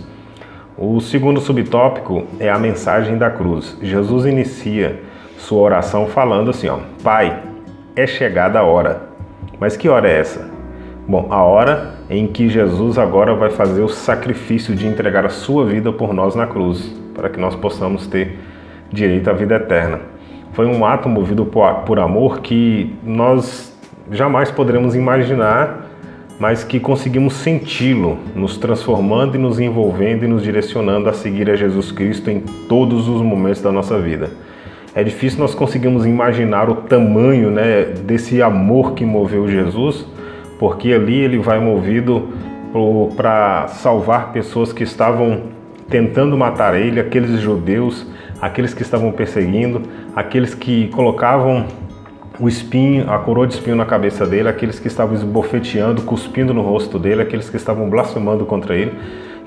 O 0.77 0.99
segundo 1.01 1.39
subtópico 1.39 2.25
é 2.39 2.49
a 2.49 2.59
mensagem 2.59 3.17
da 3.17 3.29
cruz. 3.29 3.77
Jesus 3.81 4.25
inicia 4.25 5.01
sua 5.37 5.61
oração 5.61 6.07
falando 6.07 6.51
assim: 6.51 6.67
ó, 6.67 6.79
Pai, 7.03 7.41
é 7.95 8.05
chegada 8.05 8.59
a 8.59 8.63
hora. 8.63 9.07
Mas 9.59 9.75
que 9.75 9.89
hora 9.89 10.07
é 10.07 10.19
essa? 10.19 10.49
Bom, 11.07 11.27
a 11.29 11.41
hora 11.41 11.95
em 12.09 12.27
que 12.27 12.47
Jesus 12.47 12.97
agora 12.97 13.33
vai 13.33 13.49
fazer 13.49 13.81
o 13.81 13.89
sacrifício 13.89 14.75
de 14.75 14.85
entregar 14.85 15.25
a 15.25 15.29
sua 15.29 15.65
vida 15.65 15.91
por 15.91 16.13
nós 16.13 16.35
na 16.35 16.45
cruz, 16.45 16.93
para 17.13 17.29
que 17.29 17.39
nós 17.39 17.55
possamos 17.55 18.05
ter 18.05 18.37
direito 18.91 19.29
à 19.29 19.33
vida 19.33 19.55
eterna 19.55 20.17
foi 20.57 20.65
um 20.65 20.83
ato 20.83 21.07
movido 21.07 21.45
por, 21.45 21.99
amor 21.99 22.39
que 22.39 22.91
nós 23.03 23.71
jamais 24.09 24.49
poderemos 24.49 24.95
imaginar, 24.95 25.85
mas 26.39 26.63
que 26.63 26.79
conseguimos 26.79 27.33
senti-lo, 27.33 28.17
nos 28.35 28.57
transformando 28.57 29.35
e 29.35 29.37
nos 29.39 29.59
envolvendo 29.59 30.25
e 30.25 30.27
nos 30.27 30.43
direcionando 30.43 31.09
a 31.09 31.13
seguir 31.13 31.49
a 31.49 31.55
Jesus 31.55 31.91
Cristo 31.91 32.29
em 32.29 32.41
todos 32.69 33.07
os 33.07 33.21
momentos 33.21 33.61
da 33.61 33.71
nossa 33.71 33.99
vida. 33.99 34.29
É 34.93 35.03
difícil 35.03 35.39
nós 35.39 35.53
conseguirmos 35.53 36.05
imaginar 36.05 36.69
o 36.69 36.75
tamanho 36.75 37.51
né, 37.51 37.83
desse 38.03 38.41
amor 38.41 38.93
que 38.93 39.05
moveu 39.05 39.47
Jesus, 39.47 40.05
porque 40.59 40.93
ali 40.93 41.19
ele 41.19 41.37
vai 41.37 41.59
movido 41.59 42.29
para 43.15 43.67
salvar 43.67 44.31
pessoas 44.31 44.71
que 44.73 44.83
estavam 44.83 45.43
tentando 45.89 46.37
matar 46.37 46.75
ele, 46.75 46.99
aqueles 46.99 47.39
judeus 47.39 48.05
aqueles 48.41 48.73
que 48.73 48.81
estavam 48.81 49.11
perseguindo, 49.11 49.81
aqueles 50.15 50.53
que 50.53 50.87
colocavam 50.89 51.65
o 52.39 52.47
espinho, 52.47 53.09
a 53.09 53.17
coroa 53.17 53.47
de 53.47 53.55
espinho 53.55 53.75
na 53.75 53.85
cabeça 53.85 54.25
dele, 54.25 54.47
aqueles 54.47 54.79
que 54.79 54.87
estavam 54.87 55.15
esbofeteando, 55.15 56.03
cuspindo 56.03 56.53
no 56.53 56.61
rosto 56.61 56.99
dele, 56.99 57.21
aqueles 57.21 57.49
que 57.49 57.57
estavam 57.57 57.89
blasfemando 57.89 58.45
contra 58.45 58.75
ele. 58.75 58.93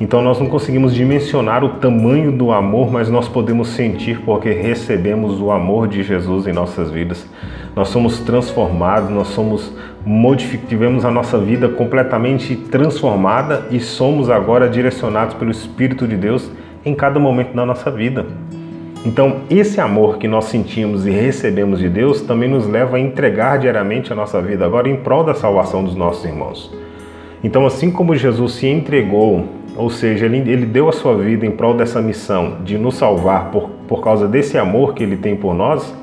Então 0.00 0.22
nós 0.22 0.40
não 0.40 0.46
conseguimos 0.46 0.94
dimensionar 0.94 1.62
o 1.62 1.68
tamanho 1.74 2.32
do 2.32 2.50
amor, 2.50 2.90
mas 2.90 3.10
nós 3.10 3.28
podemos 3.28 3.68
sentir 3.68 4.22
porque 4.22 4.50
recebemos 4.50 5.40
o 5.40 5.50
amor 5.50 5.86
de 5.86 6.02
Jesus 6.02 6.46
em 6.46 6.52
nossas 6.52 6.90
vidas. 6.90 7.28
Nós 7.76 7.88
somos 7.88 8.18
transformados, 8.20 9.10
nós 9.10 9.28
somos 9.28 9.72
modificados, 10.04 10.70
tivemos 10.70 11.04
a 11.04 11.10
nossa 11.10 11.36
vida 11.36 11.68
completamente 11.68 12.56
transformada 12.56 13.66
e 13.70 13.78
somos 13.78 14.30
agora 14.30 14.68
direcionados 14.70 15.34
pelo 15.34 15.50
Espírito 15.50 16.08
de 16.08 16.16
Deus 16.16 16.50
em 16.82 16.94
cada 16.94 17.20
momento 17.20 17.54
da 17.54 17.66
nossa 17.66 17.90
vida. 17.90 18.24
Então, 19.04 19.38
esse 19.48 19.80
amor 19.80 20.18
que 20.18 20.28
nós 20.28 20.44
sentimos 20.44 21.06
e 21.06 21.10
recebemos 21.10 21.78
de 21.78 21.88
Deus 21.88 22.20
também 22.20 22.50
nos 22.50 22.66
leva 22.66 22.98
a 22.98 23.00
entregar 23.00 23.58
diariamente 23.58 24.12
a 24.12 24.16
nossa 24.16 24.42
vida 24.42 24.66
agora 24.66 24.90
em 24.90 24.96
prol 24.96 25.24
da 25.24 25.32
salvação 25.32 25.82
dos 25.82 25.94
nossos 25.94 26.22
irmãos. 26.24 26.70
Então, 27.42 27.64
assim 27.64 27.90
como 27.90 28.14
Jesus 28.14 28.52
se 28.52 28.66
entregou, 28.66 29.46
ou 29.74 29.88
seja, 29.88 30.26
ele, 30.26 30.38
ele 30.38 30.66
deu 30.66 30.86
a 30.86 30.92
sua 30.92 31.16
vida 31.16 31.46
em 31.46 31.50
prol 31.50 31.72
dessa 31.72 32.02
missão 32.02 32.58
de 32.62 32.76
nos 32.76 32.96
salvar 32.96 33.50
por, 33.50 33.70
por 33.88 34.02
causa 34.02 34.28
desse 34.28 34.58
amor 34.58 34.92
que 34.92 35.02
ele 35.02 35.16
tem 35.16 35.34
por 35.34 35.54
nós, 35.54 35.94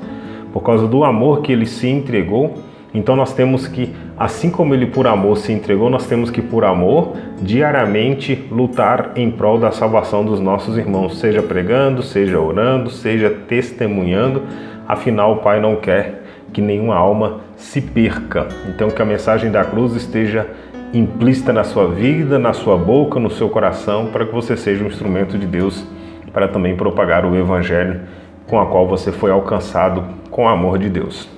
por 0.52 0.62
causa 0.62 0.88
do 0.88 1.04
amor 1.04 1.42
que 1.42 1.52
ele 1.52 1.66
se 1.66 1.86
entregou, 1.86 2.54
então 2.92 3.14
nós 3.14 3.32
temos 3.32 3.68
que, 3.68 3.94
assim 4.18 4.50
como 4.50 4.74
ele 4.74 4.86
por 4.86 5.06
amor 5.06 5.38
se 5.38 5.52
entregou, 5.52 5.88
nós 5.88 6.06
temos 6.06 6.30
que 6.30 6.42
por 6.42 6.64
amor 6.64 7.16
diariamente 7.40 8.48
lutar 8.50 9.12
em 9.14 9.30
prol 9.30 9.58
da 9.58 9.70
salvação 9.70 10.24
dos 10.24 10.40
nossos 10.40 10.76
irmãos, 10.76 11.18
seja 11.18 11.42
pregando, 11.42 12.02
seja 12.02 12.40
orando, 12.40 12.90
seja 12.90 13.30
testemunhando. 13.30 14.42
Afinal, 14.86 15.34
o 15.34 15.36
Pai 15.36 15.60
não 15.60 15.76
quer 15.76 16.22
que 16.52 16.60
nenhuma 16.60 16.96
alma 16.96 17.40
se 17.56 17.80
perca. 17.80 18.48
Então 18.68 18.90
que 18.90 19.00
a 19.00 19.04
mensagem 19.04 19.50
da 19.50 19.64
cruz 19.64 19.94
esteja 19.94 20.46
implícita 20.92 21.52
na 21.52 21.64
sua 21.64 21.86
vida, 21.88 22.38
na 22.38 22.52
sua 22.52 22.76
boca, 22.76 23.20
no 23.20 23.30
seu 23.30 23.48
coração, 23.48 24.06
para 24.06 24.24
que 24.24 24.32
você 24.32 24.56
seja 24.56 24.82
um 24.82 24.88
instrumento 24.88 25.38
de 25.38 25.46
Deus 25.46 25.84
para 26.32 26.48
também 26.48 26.76
propagar 26.76 27.24
o 27.24 27.36
evangelho 27.36 28.00
com 28.46 28.58
a 28.58 28.66
qual 28.66 28.86
você 28.86 29.12
foi 29.12 29.30
alcançado 29.30 30.04
com 30.30 30.44
o 30.44 30.48
amor 30.48 30.78
de 30.78 30.88
Deus. 30.88 31.28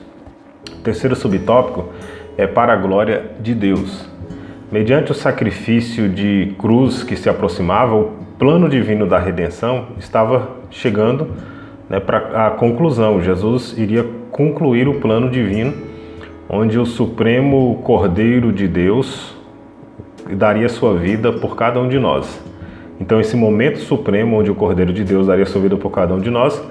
Terceiro 0.85 1.17
subtópico 1.17 1.89
é 2.41 2.47
para 2.47 2.73
a 2.73 2.77
glória 2.77 3.33
de 3.39 3.55
Deus. 3.55 4.09
Mediante 4.73 5.13
o 5.13 5.15
sacrifício 5.15 6.09
de 6.09 6.55
cruz 6.59 7.03
que 7.03 7.15
se 7.15 7.29
aproximava, 7.29 7.95
o 7.95 8.13
plano 8.39 8.67
divino 8.67 9.07
da 9.07 9.19
redenção 9.19 9.89
estava 9.99 10.49
chegando 10.71 11.33
né, 11.87 12.01
para 12.01 12.47
a 12.47 12.51
conclusão. 12.53 13.21
Jesus 13.21 13.77
iria 13.77 14.07
concluir 14.31 14.89
o 14.89 14.95
plano 15.01 15.29
divino, 15.29 15.75
onde 16.49 16.79
o 16.79 16.87
Supremo 16.87 17.83
Cordeiro 17.85 18.51
de 18.51 18.67
Deus 18.67 19.37
daria 20.31 20.71
sua 20.71 20.97
vida 20.97 21.31
por 21.31 21.55
cada 21.55 21.79
um 21.79 21.91
de 21.91 21.99
nós. 21.99 22.43
Então, 22.99 23.21
esse 23.21 23.37
momento 23.37 23.81
supremo, 23.81 24.39
onde 24.39 24.51
o 24.51 24.55
Cordeiro 24.55 24.95
de 24.95 25.05
Deus 25.05 25.27
daria 25.27 25.45
sua 25.45 25.61
vida 25.61 25.77
por 25.77 25.91
cada 25.91 26.15
um 26.15 26.19
de 26.19 26.31
nós, 26.31 26.63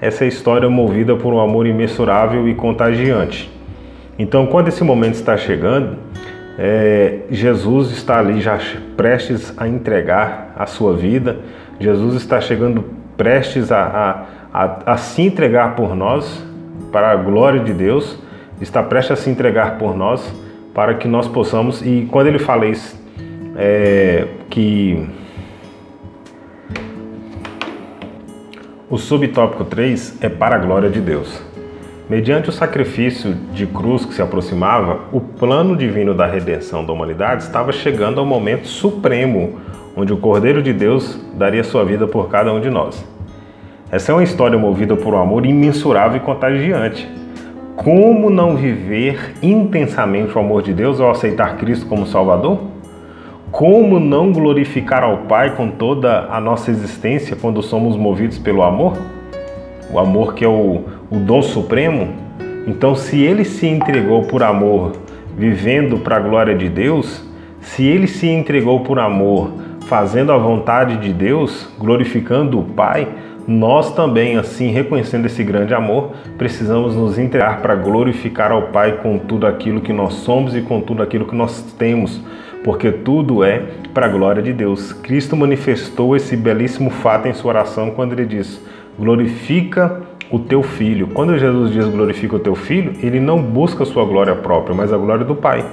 essa 0.00 0.22
é 0.22 0.26
a 0.26 0.28
história 0.28 0.70
movida 0.70 1.16
por 1.16 1.34
um 1.34 1.40
amor 1.40 1.66
imensurável 1.66 2.48
e 2.48 2.54
contagiante. 2.54 3.55
Então, 4.18 4.46
quando 4.46 4.68
esse 4.68 4.82
momento 4.82 5.14
está 5.14 5.36
chegando, 5.36 5.98
é, 6.58 7.20
Jesus 7.30 7.90
está 7.90 8.18
ali 8.18 8.40
já 8.40 8.58
prestes 8.96 9.52
a 9.56 9.68
entregar 9.68 10.54
a 10.56 10.66
sua 10.66 10.94
vida, 10.94 11.36
Jesus 11.78 12.14
está 12.14 12.40
chegando 12.40 12.84
prestes 13.16 13.70
a, 13.70 14.26
a, 14.52 14.64
a, 14.64 14.92
a 14.94 14.96
se 14.96 15.22
entregar 15.22 15.76
por 15.76 15.94
nós, 15.94 16.44
para 16.90 17.10
a 17.10 17.16
glória 17.16 17.60
de 17.60 17.74
Deus, 17.74 18.18
está 18.60 18.82
prestes 18.82 19.18
a 19.18 19.22
se 19.22 19.28
entregar 19.28 19.76
por 19.76 19.94
nós, 19.94 20.32
para 20.72 20.94
que 20.94 21.06
nós 21.06 21.28
possamos, 21.28 21.84
e 21.84 22.08
quando 22.10 22.28
ele 22.28 22.38
fala 22.38 22.66
isso, 22.66 22.98
é, 23.56 24.26
que 24.48 25.06
o 28.88 28.96
subtópico 28.96 29.64
3 29.64 30.18
é 30.22 30.28
para 30.28 30.56
a 30.56 30.58
glória 30.58 30.88
de 30.88 31.00
Deus. 31.00 31.55
Mediante 32.08 32.48
o 32.48 32.52
sacrifício 32.52 33.34
de 33.52 33.66
cruz 33.66 34.04
que 34.04 34.14
se 34.14 34.22
aproximava, 34.22 35.00
o 35.10 35.20
plano 35.20 35.74
divino 35.74 36.14
da 36.14 36.24
redenção 36.24 36.84
da 36.86 36.92
humanidade 36.92 37.42
estava 37.42 37.72
chegando 37.72 38.20
ao 38.20 38.24
momento 38.24 38.68
supremo, 38.68 39.58
onde 39.96 40.12
o 40.12 40.16
Cordeiro 40.16 40.62
de 40.62 40.72
Deus 40.72 41.20
daria 41.34 41.64
sua 41.64 41.84
vida 41.84 42.06
por 42.06 42.28
cada 42.28 42.52
um 42.52 42.60
de 42.60 42.70
nós. 42.70 43.04
Essa 43.90 44.12
é 44.12 44.14
uma 44.14 44.22
história 44.22 44.56
movida 44.56 44.94
por 44.94 45.14
um 45.14 45.18
amor 45.20 45.44
imensurável 45.44 46.18
e 46.18 46.20
contagiante. 46.20 47.08
Como 47.74 48.30
não 48.30 48.54
viver 48.54 49.34
intensamente 49.42 50.32
o 50.36 50.40
amor 50.40 50.62
de 50.62 50.72
Deus 50.72 51.00
ao 51.00 51.10
aceitar 51.10 51.56
Cristo 51.56 51.86
como 51.86 52.06
Salvador? 52.06 52.60
Como 53.50 53.98
não 53.98 54.30
glorificar 54.32 55.02
ao 55.02 55.18
Pai 55.22 55.56
com 55.56 55.70
toda 55.70 56.28
a 56.30 56.40
nossa 56.40 56.70
existência 56.70 57.34
quando 57.34 57.60
somos 57.62 57.96
movidos 57.96 58.38
pelo 58.38 58.62
amor? 58.62 58.96
O 59.90 59.98
amor 59.98 60.34
que 60.34 60.44
é 60.44 60.48
o 60.48 60.84
o 61.10 61.16
dom 61.16 61.40
supremo, 61.40 62.08
então 62.66 62.94
se 62.94 63.20
ele 63.20 63.44
se 63.44 63.66
entregou 63.66 64.24
por 64.24 64.42
amor, 64.42 64.92
vivendo 65.36 65.98
para 65.98 66.16
a 66.16 66.20
glória 66.20 66.54
de 66.54 66.68
Deus, 66.68 67.24
se 67.60 67.84
ele 67.84 68.06
se 68.06 68.26
entregou 68.26 68.80
por 68.80 68.98
amor, 68.98 69.52
fazendo 69.86 70.32
a 70.32 70.36
vontade 70.36 70.96
de 70.96 71.12
Deus, 71.12 71.68
glorificando 71.78 72.58
o 72.58 72.64
Pai, 72.64 73.06
nós 73.46 73.94
também, 73.94 74.36
assim, 74.36 74.72
reconhecendo 74.72 75.26
esse 75.26 75.44
grande 75.44 75.72
amor, 75.72 76.10
precisamos 76.36 76.96
nos 76.96 77.16
entregar 77.16 77.62
para 77.62 77.76
glorificar 77.76 78.50
ao 78.50 78.62
Pai 78.62 78.98
com 79.00 79.18
tudo 79.18 79.46
aquilo 79.46 79.80
que 79.80 79.92
nós 79.92 80.14
somos 80.14 80.56
e 80.56 80.62
com 80.62 80.80
tudo 80.80 81.04
aquilo 81.04 81.26
que 81.26 81.36
nós 81.36 81.62
temos, 81.78 82.20
porque 82.64 82.90
tudo 82.90 83.44
é 83.44 83.62
para 83.94 84.06
a 84.06 84.08
glória 84.08 84.42
de 84.42 84.52
Deus. 84.52 84.92
Cristo 84.92 85.36
manifestou 85.36 86.16
esse 86.16 86.36
belíssimo 86.36 86.90
fato 86.90 87.28
em 87.28 87.32
sua 87.32 87.50
oração 87.50 87.92
quando 87.92 88.12
ele 88.14 88.26
diz: 88.26 88.60
glorifica 88.98 90.02
o 90.30 90.38
teu 90.38 90.62
filho. 90.62 91.08
Quando 91.08 91.38
Jesus 91.38 91.70
diz 91.72 91.86
glorifica 91.86 92.36
o 92.36 92.38
teu 92.38 92.54
filho, 92.54 92.92
ele 93.02 93.20
não 93.20 93.40
busca 93.40 93.82
a 93.82 93.86
sua 93.86 94.04
glória 94.04 94.34
própria, 94.34 94.74
mas 94.74 94.92
a 94.92 94.96
glória 94.96 95.24
do 95.24 95.34
Pai, 95.34 95.64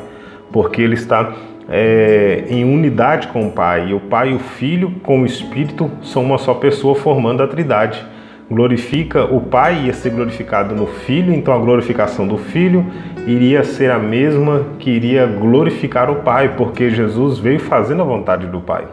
porque 0.52 0.82
ele 0.82 0.94
está 0.94 1.34
é, 1.68 2.46
em 2.50 2.64
unidade 2.64 3.28
com 3.28 3.48
o 3.48 3.52
Pai. 3.52 3.90
E 3.90 3.94
o 3.94 4.00
Pai 4.00 4.32
e 4.32 4.36
o 4.36 4.40
Filho, 4.40 4.92
com 5.04 5.22
o 5.22 5.26
Espírito, 5.26 5.90
são 6.02 6.24
uma 6.24 6.38
só 6.38 6.54
pessoa 6.54 6.96
formando 6.96 7.42
a 7.42 7.48
Trindade. 7.48 8.06
Glorifica 8.50 9.24
o 9.24 9.40
Pai 9.40 9.86
ia 9.86 9.94
ser 9.94 10.12
glorificado 10.12 10.76
no 10.76 10.86
Filho, 10.86 11.34
então 11.34 11.54
a 11.54 11.58
glorificação 11.58 12.28
do 12.28 12.38
Filho 12.38 12.86
iria 13.26 13.64
ser 13.64 13.90
a 13.90 13.98
mesma 13.98 14.66
que 14.78 14.92
iria 14.92 15.26
glorificar 15.26 16.12
o 16.12 16.18
Pai, 16.18 16.56
porque 16.56 16.90
Jesus 16.90 17.40
veio 17.40 17.60
fazendo 17.60 18.02
a 18.02 18.06
vontade 18.06 18.46
do 18.48 18.60
Pai. 18.60 18.86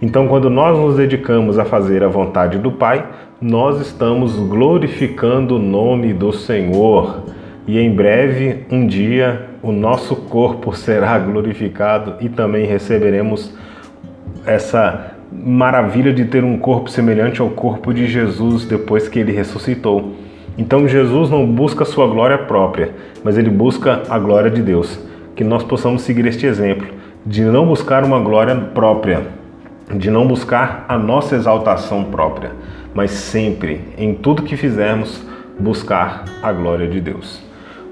Então, 0.00 0.28
quando 0.28 0.48
nós 0.48 0.78
nos 0.78 0.96
dedicamos 0.96 1.58
a 1.58 1.64
fazer 1.64 2.04
a 2.04 2.08
vontade 2.08 2.56
do 2.58 2.70
Pai, 2.70 3.04
nós 3.40 3.80
estamos 3.80 4.34
glorificando 4.34 5.56
o 5.56 5.58
nome 5.60 6.12
do 6.12 6.32
Senhor. 6.32 7.22
E 7.68 7.78
em 7.78 7.94
breve, 7.94 8.66
um 8.68 8.84
dia, 8.84 9.50
o 9.62 9.70
nosso 9.70 10.16
corpo 10.16 10.74
será 10.74 11.16
glorificado 11.20 12.14
e 12.20 12.28
também 12.28 12.66
receberemos 12.66 13.54
essa 14.44 15.12
maravilha 15.30 16.12
de 16.12 16.24
ter 16.24 16.42
um 16.42 16.58
corpo 16.58 16.90
semelhante 16.90 17.40
ao 17.40 17.48
corpo 17.50 17.94
de 17.94 18.08
Jesus 18.08 18.64
depois 18.64 19.08
que 19.08 19.20
ele 19.20 19.30
ressuscitou. 19.30 20.14
Então 20.56 20.88
Jesus 20.88 21.30
não 21.30 21.46
busca 21.46 21.84
sua 21.84 22.08
glória 22.08 22.38
própria, 22.38 22.90
mas 23.22 23.38
ele 23.38 23.50
busca 23.50 24.02
a 24.08 24.18
glória 24.18 24.50
de 24.50 24.62
Deus. 24.62 24.98
Que 25.36 25.44
nós 25.44 25.62
possamos 25.62 26.02
seguir 26.02 26.26
este 26.26 26.44
exemplo 26.44 26.88
de 27.24 27.42
não 27.42 27.66
buscar 27.66 28.02
uma 28.02 28.18
glória 28.18 28.56
própria, 28.56 29.28
de 29.94 30.10
não 30.10 30.26
buscar 30.26 30.84
a 30.88 30.98
nossa 30.98 31.36
exaltação 31.36 32.02
própria, 32.04 32.50
mas 32.98 33.12
sempre, 33.12 33.80
em 33.96 34.12
tudo 34.12 34.42
que 34.42 34.56
fizermos, 34.56 35.24
buscar 35.56 36.24
a 36.42 36.52
glória 36.52 36.88
de 36.88 37.00
Deus. 37.00 37.40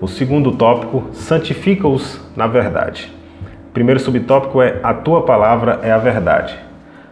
O 0.01 0.09
segundo 0.09 0.51
tópico, 0.57 1.05
santifica-os 1.13 2.21
na 2.37 2.49
verdade. 2.49 3.13
O 3.69 3.73
primeiro 3.73 4.01
subtópico 4.01 4.61
é 4.61 4.81
a 4.83 4.93
tua 4.93 5.23
palavra 5.23 5.79
é 5.85 5.93
a 5.93 5.99
verdade. 5.99 6.59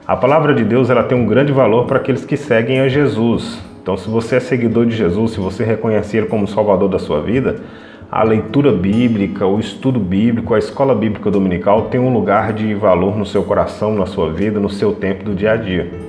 A 0.05 0.17
palavra 0.17 0.53
de 0.53 0.65
Deus 0.65 0.91
ela 0.91 1.05
tem 1.05 1.17
um 1.17 1.25
grande 1.25 1.53
valor 1.53 1.87
para 1.87 1.99
aqueles 1.99 2.25
que 2.25 2.37
seguem 2.37 2.81
a 2.81 2.89
Jesus. 2.89 3.63
Então, 3.81 3.97
se 3.97 4.09
você 4.09 4.35
é 4.35 4.41
seguidor 4.41 4.87
de 4.87 4.97
Jesus, 4.97 5.31
se 5.31 5.39
você 5.39 5.63
reconhece 5.63 6.17
Ele 6.17 6.27
como 6.27 6.49
Salvador 6.49 6.89
da 6.89 6.99
sua 6.99 7.21
vida, 7.21 7.61
a 8.11 8.25
leitura 8.25 8.73
bíblica, 8.73 9.47
o 9.47 9.61
estudo 9.61 10.01
bíblico, 10.01 10.53
a 10.53 10.59
escola 10.59 10.97
bíblica 10.97 11.31
dominical 11.31 11.83
tem 11.83 12.01
um 12.01 12.13
lugar 12.13 12.53
de 12.53 12.75
valor 12.75 13.17
no 13.17 13.25
seu 13.25 13.45
coração, 13.45 13.95
na 13.95 14.05
sua 14.05 14.33
vida, 14.33 14.59
no 14.59 14.69
seu 14.69 14.93
tempo 14.97 15.23
do 15.23 15.33
dia 15.33 15.53
a 15.53 15.57
dia. 15.57 16.04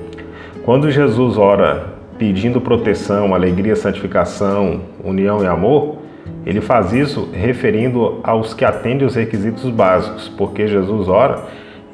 Quando 0.66 0.90
Jesus 0.90 1.38
ora 1.38 1.94
pedindo 2.18 2.60
proteção, 2.60 3.32
alegria, 3.32 3.76
santificação, 3.76 4.80
união 5.04 5.40
e 5.40 5.46
amor, 5.46 5.98
ele 6.44 6.60
faz 6.60 6.92
isso 6.92 7.28
referindo 7.32 8.18
aos 8.24 8.52
que 8.52 8.64
atendem 8.64 9.06
os 9.06 9.14
requisitos 9.14 9.70
básicos, 9.70 10.28
porque 10.28 10.66
Jesus 10.66 11.08
ora 11.08 11.44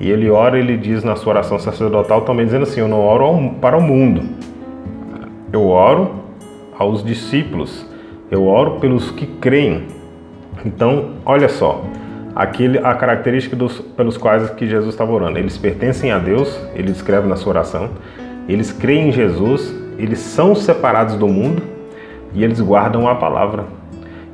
e 0.01 0.11
ele 0.11 0.31
ora, 0.31 0.59
ele 0.59 0.79
diz 0.79 1.05
na 1.05 1.17
sua 1.17 1.35
oração 1.35 1.59
sacerdotal 1.59 2.23
também 2.23 2.47
dizendo 2.47 2.63
assim: 2.63 2.81
Eu 2.81 2.89
não 2.89 3.03
oro 3.03 3.57
para 3.61 3.77
o 3.77 3.83
mundo, 3.83 4.23
eu 5.53 5.69
oro 5.69 6.11
aos 6.79 7.05
discípulos, 7.05 7.87
eu 8.31 8.47
oro 8.47 8.81
pelos 8.81 9.11
que 9.11 9.27
creem. 9.27 9.83
Então, 10.65 11.11
olha 11.27 11.51
só, 11.51 11.85
aquele, 12.35 12.79
a 12.79 12.95
característica 12.95 13.55
dos, 13.55 13.81
pelos 13.81 14.17
quais 14.17 14.49
que 14.49 14.67
Jesus 14.67 14.95
estava 14.95 15.13
orando. 15.13 15.39
Eles 15.39 15.59
pertencem 15.59 16.11
a 16.11 16.19
Deus, 16.19 16.59
ele 16.75 16.91
descreve 16.91 17.29
na 17.29 17.37
sua 17.37 17.51
oração, 17.51 17.91
eles 18.53 18.73
creem 18.73 19.09
em 19.09 19.13
Jesus, 19.13 19.75
eles 19.99 20.19
são 20.19 20.55
separados 20.55 21.15
do 21.17 21.29
mundo 21.29 21.63
e 22.35 22.43
eles 22.43 22.61
guardam 22.61 23.09
a 23.09 23.15
palavra. 23.15 23.65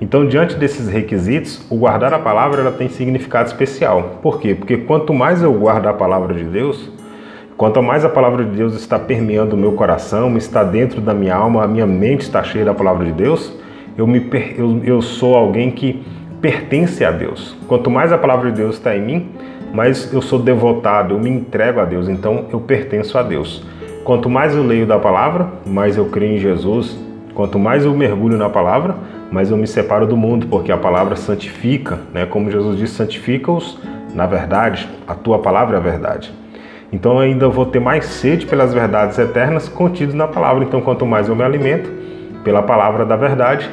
Então, 0.00 0.26
diante 0.26 0.54
desses 0.54 0.88
requisitos, 0.88 1.66
o 1.68 1.76
guardar 1.76 2.14
a 2.14 2.18
palavra 2.18 2.60
ela 2.60 2.70
tem 2.70 2.88
significado 2.88 3.48
especial. 3.48 4.18
Por 4.22 4.40
quê? 4.40 4.54
Porque 4.54 4.76
quanto 4.76 5.12
mais 5.12 5.42
eu 5.42 5.52
guardo 5.52 5.86
a 5.88 5.92
palavra 5.92 6.32
de 6.34 6.44
Deus, 6.44 6.88
quanto 7.56 7.82
mais 7.82 8.04
a 8.04 8.08
palavra 8.08 8.44
de 8.44 8.56
Deus 8.56 8.74
está 8.74 8.98
permeando 8.98 9.56
o 9.56 9.58
meu 9.58 9.72
coração, 9.72 10.36
está 10.36 10.62
dentro 10.62 11.00
da 11.00 11.12
minha 11.12 11.34
alma, 11.34 11.64
a 11.64 11.66
minha 11.66 11.86
mente 11.86 12.20
está 12.20 12.44
cheia 12.44 12.64
da 12.64 12.72
palavra 12.72 13.06
de 13.06 13.12
Deus, 13.12 13.52
eu, 13.96 14.06
me, 14.06 14.24
eu, 14.56 14.80
eu 14.84 15.02
sou 15.02 15.34
alguém 15.34 15.72
que 15.72 16.00
pertence 16.40 17.04
a 17.04 17.10
Deus. 17.10 17.56
Quanto 17.66 17.90
mais 17.90 18.12
a 18.12 18.18
palavra 18.18 18.52
de 18.52 18.56
Deus 18.58 18.76
está 18.76 18.96
em 18.96 19.02
mim, 19.02 19.28
mais 19.74 20.12
eu 20.12 20.22
sou 20.22 20.38
devotado, 20.38 21.14
eu 21.14 21.18
me 21.18 21.28
entrego 21.28 21.80
a 21.80 21.84
Deus, 21.84 22.08
então 22.08 22.46
eu 22.52 22.60
pertenço 22.60 23.18
a 23.18 23.22
Deus. 23.24 23.64
Quanto 24.08 24.30
mais 24.30 24.54
eu 24.54 24.62
leio 24.62 24.86
da 24.86 24.98
palavra, 24.98 25.48
mais 25.66 25.98
eu 25.98 26.06
creio 26.06 26.36
em 26.36 26.38
Jesus. 26.38 26.98
Quanto 27.34 27.58
mais 27.58 27.84
eu 27.84 27.94
mergulho 27.94 28.38
na 28.38 28.48
palavra, 28.48 28.94
mas 29.30 29.50
eu 29.50 29.56
me 29.58 29.66
separo 29.66 30.06
do 30.06 30.16
mundo, 30.16 30.46
porque 30.46 30.72
a 30.72 30.78
palavra 30.78 31.14
santifica, 31.14 31.98
né? 32.14 32.24
Como 32.24 32.50
Jesus 32.50 32.78
disse, 32.78 32.94
santifica-os 32.94 33.78
na 34.14 34.24
verdade, 34.24 34.88
a 35.06 35.14
tua 35.14 35.40
palavra 35.40 35.76
é 35.76 35.78
a 35.78 35.82
verdade. 35.82 36.32
Então 36.90 37.16
eu 37.16 37.18
ainda 37.18 37.50
vou 37.50 37.66
ter 37.66 37.80
mais 37.80 38.06
sede 38.06 38.46
pelas 38.46 38.72
verdades 38.72 39.18
eternas 39.18 39.68
contidas 39.68 40.14
na 40.14 40.26
palavra. 40.26 40.64
Então 40.64 40.80
quanto 40.80 41.04
mais 41.04 41.28
eu 41.28 41.36
me 41.36 41.42
alimento 41.42 41.92
pela 42.42 42.62
palavra 42.62 43.04
da 43.04 43.14
verdade, 43.14 43.68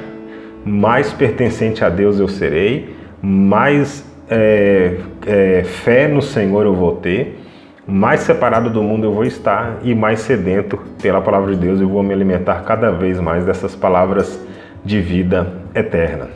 mais 0.66 1.14
pertencente 1.14 1.82
a 1.86 1.88
Deus 1.88 2.20
eu 2.20 2.28
serei, 2.28 2.94
mais 3.22 4.06
é, 4.30 4.98
é, 5.26 5.64
fé 5.64 6.10
no 6.10 6.22
Senhor 6.22 6.66
eu 6.66 6.76
vou 6.76 6.98
ter, 6.98 7.40
mais 7.88 8.22
separado 8.22 8.70
do 8.70 8.82
mundo 8.82 9.06
eu 9.06 9.14
vou 9.14 9.24
estar 9.24 9.80
e 9.84 9.94
mais 9.94 10.22
sedento 10.22 10.78
pela 11.02 11.22
palavra 11.22 11.54
de 11.54 11.60
Deus 11.60 11.80
eu 11.80 11.88
vou 11.88 12.02
me 12.02 12.14
alimentar 12.14 12.64
cada 12.64 12.92
vez 12.92 13.20
mais 13.20 13.46
dessas 13.46 13.76
palavras 13.76 14.40
de 14.84 15.00
vida 15.02 15.54
eterna. 15.74 16.30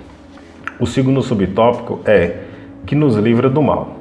O 0.79 0.85
segundo 0.85 1.21
subtópico 1.21 2.01
é 2.05 2.37
que 2.85 2.95
nos 2.95 3.15
livra 3.15 3.49
do 3.49 3.61
mal. 3.61 3.97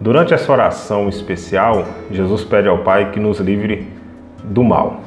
Durante 0.00 0.34
essa 0.34 0.50
oração 0.50 1.08
especial, 1.08 1.86
Jesus 2.10 2.44
pede 2.44 2.68
ao 2.68 2.78
Pai 2.78 3.10
que 3.12 3.20
nos 3.20 3.38
livre 3.38 3.86
do 4.42 4.64
mal. 4.64 5.00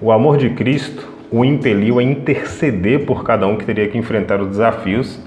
O 0.00 0.12
amor 0.12 0.36
de 0.36 0.50
Cristo 0.50 1.08
o 1.30 1.44
impeliu 1.44 1.98
a 1.98 2.02
interceder 2.02 3.06
por 3.06 3.24
cada 3.24 3.46
um 3.46 3.56
que 3.56 3.64
teria 3.64 3.88
que 3.88 3.98
enfrentar 3.98 4.40
os 4.40 4.48
desafios 4.48 5.18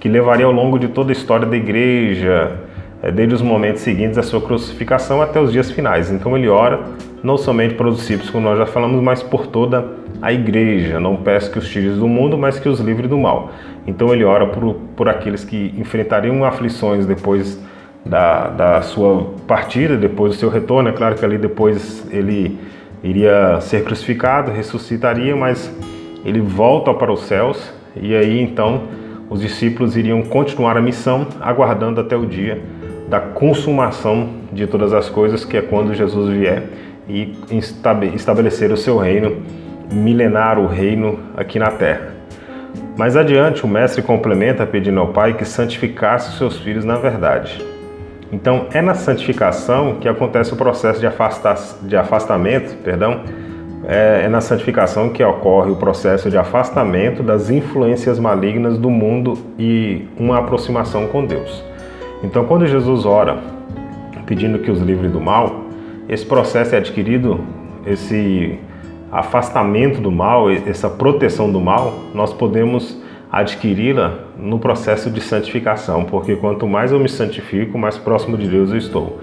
que 0.00 0.08
levaria 0.08 0.44
ao 0.44 0.52
longo 0.52 0.78
de 0.78 0.88
toda 0.88 1.10
a 1.10 1.14
história 1.14 1.46
da 1.46 1.56
igreja, 1.56 2.63
desde 3.10 3.34
os 3.34 3.42
momentos 3.42 3.82
seguintes 3.82 4.16
à 4.18 4.22
sua 4.22 4.40
crucificação 4.40 5.20
até 5.20 5.40
os 5.40 5.52
dias 5.52 5.70
finais. 5.70 6.10
Então 6.10 6.36
ele 6.36 6.48
ora 6.48 6.80
não 7.22 7.36
somente 7.36 7.74
para 7.74 7.88
os 7.88 7.98
discípulos, 7.98 8.30
como 8.30 8.48
nós 8.48 8.58
já 8.58 8.66
falamos, 8.66 9.02
mas 9.02 9.22
por 9.22 9.46
toda 9.46 9.80
a 9.80 10.04
a 10.24 10.32
igreja, 10.32 10.98
não 10.98 11.16
peço 11.16 11.50
que 11.50 11.58
os 11.58 11.68
tires 11.68 11.96
do 11.96 12.08
mundo, 12.08 12.38
mas 12.38 12.58
que 12.58 12.66
os 12.66 12.80
livre 12.80 13.06
do 13.06 13.18
mal. 13.18 13.52
Então 13.86 14.10
ele 14.10 14.24
ora 14.24 14.46
por, 14.46 14.74
por 14.96 15.06
aqueles 15.06 15.44
que 15.44 15.74
enfrentariam 15.76 16.42
aflições 16.46 17.04
depois 17.04 17.62
da, 18.06 18.48
da 18.48 18.80
sua 18.80 19.34
partida, 19.46 19.98
depois 19.98 20.32
do 20.32 20.38
seu 20.38 20.48
retorno. 20.48 20.88
É 20.88 20.92
claro 20.92 21.14
que 21.14 21.24
ali 21.26 21.36
depois 21.36 22.06
ele 22.10 22.58
iria 23.02 23.60
ser 23.60 23.84
crucificado, 23.84 24.50
ressuscitaria, 24.50 25.36
mas 25.36 25.70
ele 26.24 26.40
volta 26.40 26.94
para 26.94 27.12
os 27.12 27.20
céus 27.24 27.70
e 27.94 28.14
aí 28.14 28.40
então 28.40 28.84
os 29.28 29.42
discípulos 29.42 29.94
iriam 29.94 30.22
continuar 30.22 30.74
a 30.78 30.80
missão, 30.80 31.26
aguardando 31.38 32.00
até 32.00 32.16
o 32.16 32.24
dia 32.24 32.62
da 33.14 33.20
consumação 33.20 34.28
de 34.52 34.66
todas 34.66 34.92
as 34.92 35.08
coisas, 35.08 35.44
que 35.44 35.56
é 35.56 35.62
quando 35.62 35.94
Jesus 35.94 36.30
vier 36.30 36.64
e 37.08 37.32
estabelecer 38.12 38.72
o 38.72 38.76
seu 38.76 38.98
reino 38.98 39.40
milenar 39.92 40.58
o 40.58 40.66
reino 40.66 41.20
aqui 41.36 41.56
na 41.56 41.70
terra. 41.70 42.08
Mais 42.96 43.16
adiante, 43.16 43.64
o 43.64 43.68
mestre 43.68 44.02
complementa 44.02 44.66
pedindo 44.66 44.98
ao 44.98 45.08
Pai 45.08 45.34
que 45.34 45.44
santificasse 45.44 46.30
os 46.30 46.38
seus 46.38 46.58
filhos 46.58 46.84
na 46.84 46.96
verdade. 46.96 47.64
Então, 48.32 48.66
é 48.72 48.82
na 48.82 48.94
santificação 48.94 49.98
que 50.00 50.08
acontece 50.08 50.52
o 50.52 50.56
processo 50.56 50.98
de, 50.98 51.06
afasta 51.06 51.56
de 51.86 51.96
afastamento, 51.96 52.76
perdão, 52.82 53.20
é, 53.86 54.22
é 54.24 54.28
na 54.28 54.40
santificação 54.40 55.10
que 55.10 55.22
ocorre 55.22 55.70
o 55.70 55.76
processo 55.76 56.28
de 56.28 56.36
afastamento 56.36 57.22
das 57.22 57.48
influências 57.48 58.18
malignas 58.18 58.76
do 58.76 58.90
mundo 58.90 59.38
e 59.56 60.08
uma 60.18 60.38
aproximação 60.38 61.06
com 61.06 61.24
Deus. 61.24 61.73
Então, 62.24 62.44
quando 62.44 62.66
Jesus 62.66 63.04
ora 63.06 63.38
pedindo 64.26 64.58
que 64.58 64.70
os 64.70 64.80
livre 64.80 65.08
do 65.08 65.20
mal, 65.20 65.66
esse 66.08 66.24
processo 66.24 66.74
é 66.74 66.78
adquirido, 66.78 67.38
esse 67.86 68.58
afastamento 69.12 70.00
do 70.00 70.10
mal, 70.10 70.50
essa 70.50 70.88
proteção 70.88 71.52
do 71.52 71.60
mal, 71.60 71.92
nós 72.14 72.32
podemos 72.32 73.00
adquiri-la 73.30 74.14
no 74.38 74.58
processo 74.58 75.10
de 75.10 75.20
santificação, 75.20 76.04
porque 76.04 76.34
quanto 76.34 76.66
mais 76.66 76.90
eu 76.90 76.98
me 76.98 77.08
santifico, 77.08 77.78
mais 77.78 77.98
próximo 77.98 78.36
de 78.36 78.48
Deus 78.48 78.70
eu 78.70 78.78
estou. 78.78 79.20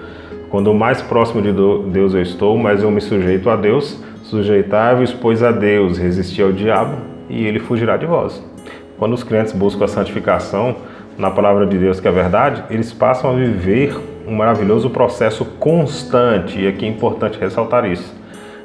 Quando 0.50 0.74
mais 0.74 1.02
próximo 1.02 1.42
de 1.42 1.52
Deus 1.52 2.14
eu 2.14 2.22
estou, 2.22 2.58
mais 2.58 2.84
eu 2.84 2.92
me 2.92 3.02
sujeito 3.02 3.50
a 3.50 3.56
Deus, 3.56 4.00
Sujeitai-vos, 4.32 5.12
pois, 5.12 5.44
a 5.44 5.52
Deus, 5.52 5.98
resistir 5.98 6.42
ao 6.42 6.54
diabo, 6.54 6.96
e 7.30 7.44
ele 7.44 7.60
fugirá 7.60 7.98
de 7.98 8.06
vós. 8.06 8.42
Quando 8.98 9.14
os 9.14 9.24
crentes 9.24 9.52
buscam 9.52 9.84
a 9.84 9.88
santificação 9.90 10.76
na 11.18 11.30
palavra 11.30 11.66
de 11.66 11.78
Deus, 11.78 12.00
que 12.00 12.08
é 12.08 12.12
verdade, 12.12 12.64
eles 12.70 12.92
passam 12.94 13.32
a 13.32 13.34
viver 13.34 13.96
um 14.28 14.36
maravilhoso 14.36 14.90
processo 14.90 15.46
constante, 15.60 16.60
e 16.60 16.68
aqui 16.68 16.86
é 16.86 16.90
importante 16.90 17.40
ressaltar 17.40 17.86
isso. 17.86 18.20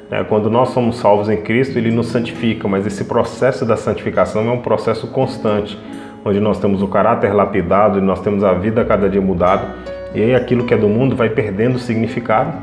É, 0.09 0.23
quando 0.23 0.49
nós 0.49 0.69
somos 0.69 0.97
salvos 0.97 1.29
em 1.29 1.37
Cristo, 1.37 1.77
Ele 1.77 1.91
nos 1.91 2.07
santifica, 2.07 2.67
mas 2.67 2.85
esse 2.85 3.03
processo 3.05 3.65
da 3.65 3.75
santificação 3.75 4.47
é 4.47 4.51
um 4.51 4.61
processo 4.61 5.07
constante, 5.07 5.77
onde 6.23 6.39
nós 6.39 6.59
temos 6.59 6.81
o 6.81 6.87
caráter 6.87 7.33
lapidado 7.33 7.99
e 7.99 8.01
nós 8.01 8.21
temos 8.21 8.43
a 8.43 8.53
vida 8.53 8.85
cada 8.85 9.09
dia 9.09 9.21
mudada, 9.21 9.75
e 10.15 10.21
aí 10.21 10.35
aquilo 10.35 10.63
que 10.65 10.73
é 10.73 10.77
do 10.77 10.87
mundo 10.87 11.15
vai 11.15 11.29
perdendo 11.29 11.77
significado 11.77 12.53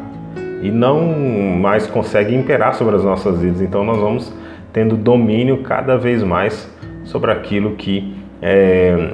e 0.63 0.71
não 0.71 1.03
mais 1.61 1.87
consegue 1.87 2.35
imperar 2.35 2.75
sobre 2.75 2.97
as 2.97 3.05
nossas 3.05 3.39
vidas. 3.41 3.61
Então 3.61 3.85
nós 3.85 3.99
vamos 3.99 4.33
tendo 4.73 4.97
domínio 4.97 5.59
cada 5.59 5.99
vez 5.99 6.23
mais 6.23 6.69
sobre 7.05 7.31
aquilo 7.31 7.73
que 7.73 8.17
é, 8.41 9.11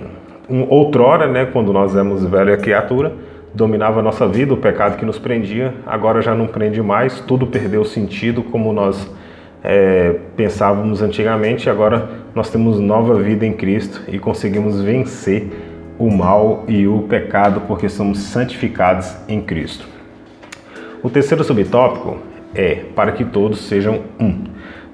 um, 0.51 0.67
outrora, 0.69 1.27
né, 1.27 1.47
quando 1.47 1.73
nós 1.73 1.95
éramos 1.95 2.25
velha 2.25 2.57
criatura, 2.57 3.13
dominava 3.55 4.01
a 4.01 4.03
nossa 4.03 4.27
vida, 4.27 4.53
o 4.55 4.57
pecado 4.57 4.97
que 4.97 5.05
nos 5.05 5.19
prendia, 5.19 5.75
agora 5.87 6.21
já 6.21 6.35
não 6.35 6.47
prende 6.47 6.83
mais, 6.83 7.21
tudo 7.21 7.47
perdeu 7.47 7.85
sentido 7.85 8.43
como 8.43 8.73
nós 8.73 9.11
é, 9.63 10.17
pensávamos 10.37 11.03
antigamente, 11.03 11.69
agora 11.69 12.09
nós 12.35 12.51
temos 12.51 12.79
nova 12.79 13.15
vida 13.15 13.45
em 13.45 13.53
Cristo 13.53 14.03
e 14.09 14.19
conseguimos 14.19 14.81
vencer 14.81 15.49
o 15.99 16.11
mal 16.11 16.65
e 16.67 16.87
o 16.87 17.03
pecado 17.03 17.63
porque 17.67 17.89
somos 17.89 18.19
santificados 18.21 19.15
em 19.29 19.41
Cristo. 19.41 19.87
O 21.03 21.11
terceiro 21.11 21.45
subtópico 21.45 22.19
é 22.55 22.85
para 22.95 23.13
que 23.13 23.25
todos 23.25 23.61
sejam 23.61 24.01
um. 24.19 24.45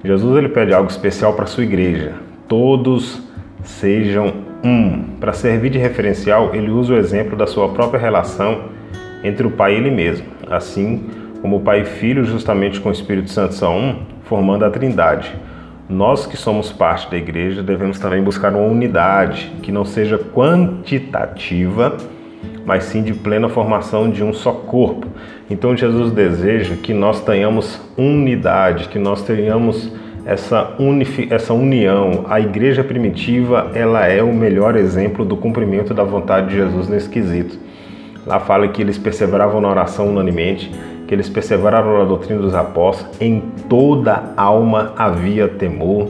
Jesus 0.03 0.37
ele 0.37 0.49
pede 0.49 0.73
algo 0.73 0.89
especial 0.89 1.33
para 1.33 1.45
a 1.45 1.47
sua 1.47 1.63
igreja. 1.63 2.13
Todos 2.47 3.21
sejam 3.63 4.46
um. 4.63 5.03
Para 5.19 5.33
servir 5.33 5.69
de 5.69 5.77
referencial, 5.77 6.53
ele 6.53 6.69
usa 6.69 6.93
o 6.93 6.97
exemplo 6.97 7.37
da 7.37 7.47
sua 7.47 7.69
própria 7.69 7.99
relação 7.99 8.65
entre 9.23 9.45
o 9.45 9.51
Pai 9.51 9.73
e 9.73 9.77
ele 9.77 9.91
mesmo. 9.91 10.25
Assim 10.49 11.05
como 11.41 11.57
o 11.57 11.61
Pai 11.61 11.81
e 11.81 11.85
Filho, 11.85 12.25
justamente 12.25 12.79
com 12.79 12.89
o 12.89 12.91
Espírito 12.91 13.29
Santo, 13.29 13.53
são 13.53 13.77
um, 13.77 13.95
formando 14.23 14.65
a 14.65 14.69
Trindade. 14.69 15.33
Nós 15.89 16.25
que 16.25 16.35
somos 16.35 16.71
parte 16.71 17.09
da 17.09 17.15
igreja 17.15 17.63
devemos 17.63 17.97
também 17.97 18.21
buscar 18.21 18.53
uma 18.53 18.65
unidade 18.65 19.51
que 19.61 19.71
não 19.71 19.85
seja 19.85 20.17
quantitativa, 20.17 21.95
mas 22.65 22.83
sim 22.83 23.01
de 23.01 23.13
plena 23.13 23.47
formação 23.47 24.09
de 24.09 24.21
um 24.21 24.33
só 24.33 24.51
corpo. 24.51 25.07
Então 25.49 25.77
Jesus 25.77 26.11
deseja 26.11 26.75
que 26.75 26.93
nós 26.93 27.21
tenhamos 27.21 27.79
unidade, 27.97 28.89
que 28.89 28.99
nós 28.99 29.21
tenhamos 29.21 29.89
essa, 30.27 30.75
essa 31.29 31.53
união. 31.53 32.25
A 32.27 32.41
igreja 32.41 32.83
primitiva 32.83 33.71
ela 33.73 34.05
é 34.05 34.21
o 34.21 34.33
melhor 34.33 34.75
exemplo 34.75 35.23
do 35.23 35.37
cumprimento 35.37 35.93
da 35.93 36.03
vontade 36.03 36.49
de 36.49 36.55
Jesus 36.55 36.89
nesse 36.89 37.07
quesito. 37.07 37.57
Lá 38.25 38.37
fala 38.37 38.67
que 38.67 38.81
eles 38.81 38.97
perseveravam 38.97 39.61
na 39.61 39.69
oração 39.69 40.09
unanimemente, 40.09 40.69
que 41.07 41.15
eles 41.15 41.29
perseveraram 41.29 41.99
na 41.99 42.03
doutrina 42.03 42.41
dos 42.41 42.53
apóstolos, 42.53 43.15
em 43.21 43.41
toda 43.69 44.33
alma 44.35 44.91
havia 44.97 45.47
temor 45.47 46.09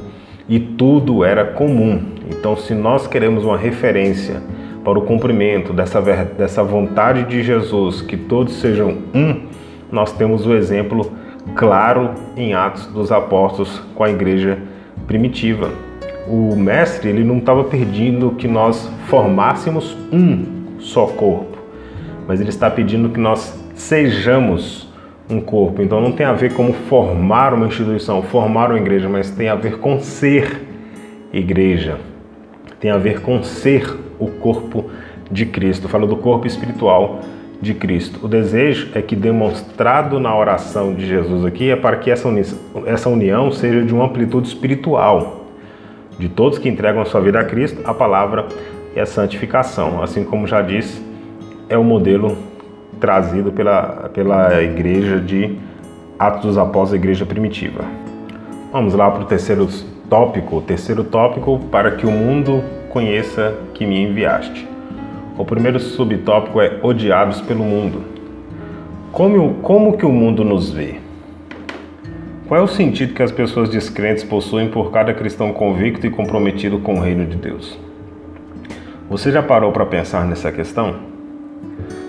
e 0.49 0.60
tudo 0.60 1.23
era 1.23 1.45
comum. 1.45 2.01
Então, 2.27 2.58
se 2.58 2.73
nós 2.73 3.06
queremos 3.06 3.45
uma 3.45 3.56
referência 3.56 4.41
para 4.84 4.97
o 4.97 5.03
cumprimento 5.03 5.71
dessa, 5.73 6.01
dessa 6.01 6.63
vontade 6.63 7.25
de 7.25 7.43
Jesus, 7.43 8.01
que 8.01 8.17
todos 8.17 8.56
sejam 8.56 8.97
um, 9.13 9.41
nós 9.91 10.12
temos 10.12 10.47
o 10.47 10.56
exemplo 10.56 11.12
claro 11.55 12.12
em 12.36 12.53
Atos 12.53 12.86
dos 12.88 13.12
Apóstolos 13.12 13.81
com 13.95 14.03
a 14.03 14.10
igreja 14.10 14.57
primitiva. 15.05 15.71
O 16.27 16.55
mestre 16.55 17.10
ele 17.10 17.23
não 17.23 17.38
estava 17.38 17.63
pedindo 17.63 18.31
que 18.31 18.47
nós 18.47 18.89
formássemos 19.05 19.97
um 20.12 20.45
só 20.79 21.07
corpo, 21.07 21.57
mas 22.27 22.41
ele 22.41 22.49
está 22.49 22.69
pedindo 22.69 23.10
que 23.10 23.19
nós 23.19 23.57
sejamos 23.73 24.91
um 25.29 25.39
corpo. 25.39 25.81
Então 25.81 26.01
não 26.01 26.12
tem 26.12 26.25
a 26.25 26.33
ver 26.33 26.53
como 26.53 26.73
formar 26.73 27.53
uma 27.53 27.67
instituição, 27.67 28.21
formar 28.21 28.69
uma 28.69 28.79
igreja, 28.79 29.07
mas 29.07 29.31
tem 29.31 29.49
a 29.49 29.55
ver 29.55 29.79
com 29.79 29.99
ser 29.99 30.67
igreja. 31.33 31.97
Tem 32.79 32.91
a 32.91 32.97
ver 32.97 33.21
com 33.21 33.41
ser 33.41 33.97
o 34.19 34.27
corpo 34.27 34.89
de 35.31 35.45
Cristo. 35.45 35.89
Fala 35.89 36.05
do 36.05 36.17
corpo 36.17 36.45
espiritual 36.45 37.21
de 37.62 37.74
Cristo. 37.74 38.20
O 38.24 38.28
desejo 38.28 38.89
é 38.93 39.02
que, 39.02 39.15
demonstrado 39.15 40.20
na 40.20 40.36
oração 40.36 40.93
de 40.93 41.06
Jesus 41.06 41.46
aqui, 41.46 41.70
é 41.70 41.76
para 41.76 41.98
que 41.98 42.12
essa, 42.12 42.28
uni 42.28 42.41
essa 42.86 43.10
união 43.10 43.52
seja 43.52 43.84
de 43.84 43.93
uma 43.93 44.06
amplitude 44.06 44.48
espiritual. 44.48 45.46
De 46.20 46.30
todos 46.30 46.58
que 46.58 46.67
entregam 46.67 47.02
a 47.02 47.06
sua 47.06 47.22
vida 47.22 47.39
a 47.39 47.43
Cristo, 47.43 47.82
a 47.86 47.93
palavra 47.93 48.48
é 48.96 49.02
a 49.02 49.06
santificação. 49.06 50.02
Assim 50.02 50.24
como 50.24 50.48
já 50.48 50.62
disse, 50.62 51.02
é 51.70 51.78
o 51.78 51.84
modelo 51.84 52.38
trazido 53.00 53.52
pela, 53.52 54.10
pela 54.13 54.62
igreja 54.63 55.20
de 55.20 55.56
Atos 56.17 56.41
dos 56.41 56.58
Apóstolos, 56.58 56.93
a 56.93 56.96
igreja 56.96 57.26
primitiva. 57.26 57.84
Vamos 58.72 58.93
lá 58.93 59.10
para 59.12 59.22
o 59.22 59.26
terceiro 59.26 59.67
tópico. 60.10 60.58
O 60.58 60.62
terceiro 60.62 61.04
tópico, 61.04 61.60
para 61.72 61.91
que 61.91 62.06
o 62.06 62.12
mundo 62.12 62.63
conheça 62.89 63.54
que 63.74 63.86
me 63.86 64.02
enviaste. 64.02 64.67
O 65.38 65.45
primeiro 65.45 65.80
subtópico 65.80 66.60
é 66.60 66.80
odiados 66.82 67.41
pelo 67.41 67.63
mundo. 67.63 68.02
Como, 69.12 69.54
como 69.62 69.95
que 69.95 70.06
o 70.06 70.12
mundo 70.12 70.43
nos 70.43 70.71
vê? 70.71 70.95
Qual 72.47 72.60
é 72.60 72.63
o 72.63 72.67
sentido 72.67 73.13
que 73.13 73.21
as 73.21 73.32
pessoas 73.32 73.69
descrentes 73.69 74.23
possuem 74.23 74.67
por 74.69 74.91
cada 74.91 75.13
cristão 75.13 75.54
convicto 75.54 76.08
e 76.08 76.10
comprometido 76.10 76.80
com 76.80 76.95
o 76.95 77.00
reino 77.00 77.23
de 77.26 77.38
Deus? 77.38 77.78
Você 79.12 79.32
já 79.32 79.43
parou 79.43 79.71
para 79.71 79.86
pensar 79.86 80.26
nessa 80.26 80.52
questão? 80.52 80.95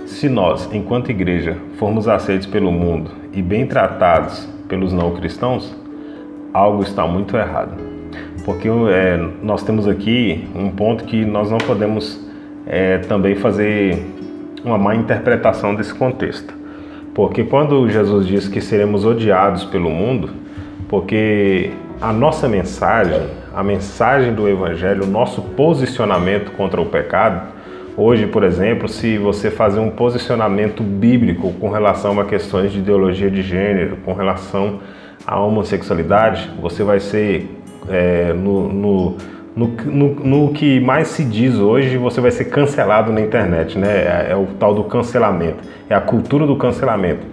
Se 0.07 0.27
nós, 0.29 0.67
enquanto 0.73 1.11
igreja, 1.11 1.57
formos 1.77 2.09
aceitos 2.09 2.47
pelo 2.47 2.73
mundo 2.73 3.11
e 3.35 3.43
bem 3.43 3.67
tratados 3.67 4.49
pelos 4.69 4.91
não 4.91 5.15
cristãos, 5.15 5.77
algo 6.55 6.83
está 6.83 7.07
muito 7.07 7.37
errado. 7.37 7.75
Porque 8.45 8.69
é, 8.69 9.19
nós 9.43 9.63
temos 9.63 9.87
aqui 9.87 10.49
um 10.55 10.71
ponto 10.71 11.05
que 11.05 11.27
nós 11.27 11.51
não 11.51 11.59
podemos 11.59 12.28
é, 12.69 12.99
também 12.99 13.35
fazer 13.35 14.05
uma 14.63 14.77
má 14.77 14.95
interpretação 14.95 15.75
desse 15.75 15.95
contexto. 15.95 16.55
Porque 17.15 17.43
quando 17.43 17.89
Jesus 17.89 18.27
diz 18.27 18.47
que 18.47 18.61
seremos 18.61 19.05
odiados 19.05 19.65
pelo 19.65 19.91
mundo, 19.91 20.31
porque 20.89 21.71
a 22.01 22.13
nossa 22.13 22.47
mensagem, 22.49 23.23
a 23.55 23.63
mensagem 23.65 24.35
do 24.35 24.49
Evangelho, 24.49 25.05
o 25.05 25.07
nosso 25.07 25.43
posicionamento 25.43 26.53
contra 26.53 26.81
o 26.81 26.87
pecado, 26.87 27.49
hoje, 27.97 28.27
por 28.27 28.45
exemplo, 28.45 28.89
se 28.89 29.19
você 29.19 29.51
fazer 29.51 29.81
um 29.81 29.91
posicionamento 29.91 30.83
bíblico 30.83 31.53
com 31.55 31.71
relação 31.71 32.21
a 32.21 32.25
questões 32.25 32.71
de 32.71 32.79
ideologia 32.79 33.31
de 33.31 33.43
gênero, 33.43 33.97
com 34.05 34.13
relação 34.13 34.79
à 35.27 35.41
homossexualidade, 35.41 36.49
você 36.61 36.85
vai 36.85 37.01
ser 37.01 37.51
é, 37.89 38.33
no, 38.33 38.73
no 38.73 39.17
no, 39.59 39.67
no, 39.67 40.15
no, 40.15 40.53
que 40.53 40.79
mais 40.79 41.09
se 41.09 41.25
diz 41.25 41.57
hoje, 41.57 41.97
você 41.97 42.21
vai 42.21 42.31
ser 42.31 42.45
cancelado 42.45 43.13
na 43.13 43.21
internet, 43.21 43.77
né? 43.77 43.89
É, 43.89 44.29
é, 44.31 44.37
o 44.37 44.47
tal 44.57 44.73
do 44.73 44.85
cancelamento, 44.85 45.65
é 45.91 45.97
a 45.97 46.01
cultura 46.01 46.47
do 46.47 46.55
cancelamento. 46.55 47.27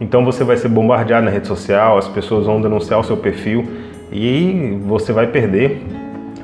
Então 0.00 0.24
você 0.24 0.42
vai 0.42 0.56
ser 0.56 0.68
bombardeado 0.68 1.26
na 1.26 1.30
rede 1.30 1.46
social, 1.46 1.96
as 1.96 2.08
pessoas 2.08 2.46
vão 2.46 2.60
denunciar 2.60 2.98
o 2.98 3.04
seu 3.04 3.16
perfil 3.16 3.68
e 4.10 4.80
você 4.84 5.12
vai 5.12 5.28
perder, 5.28 5.80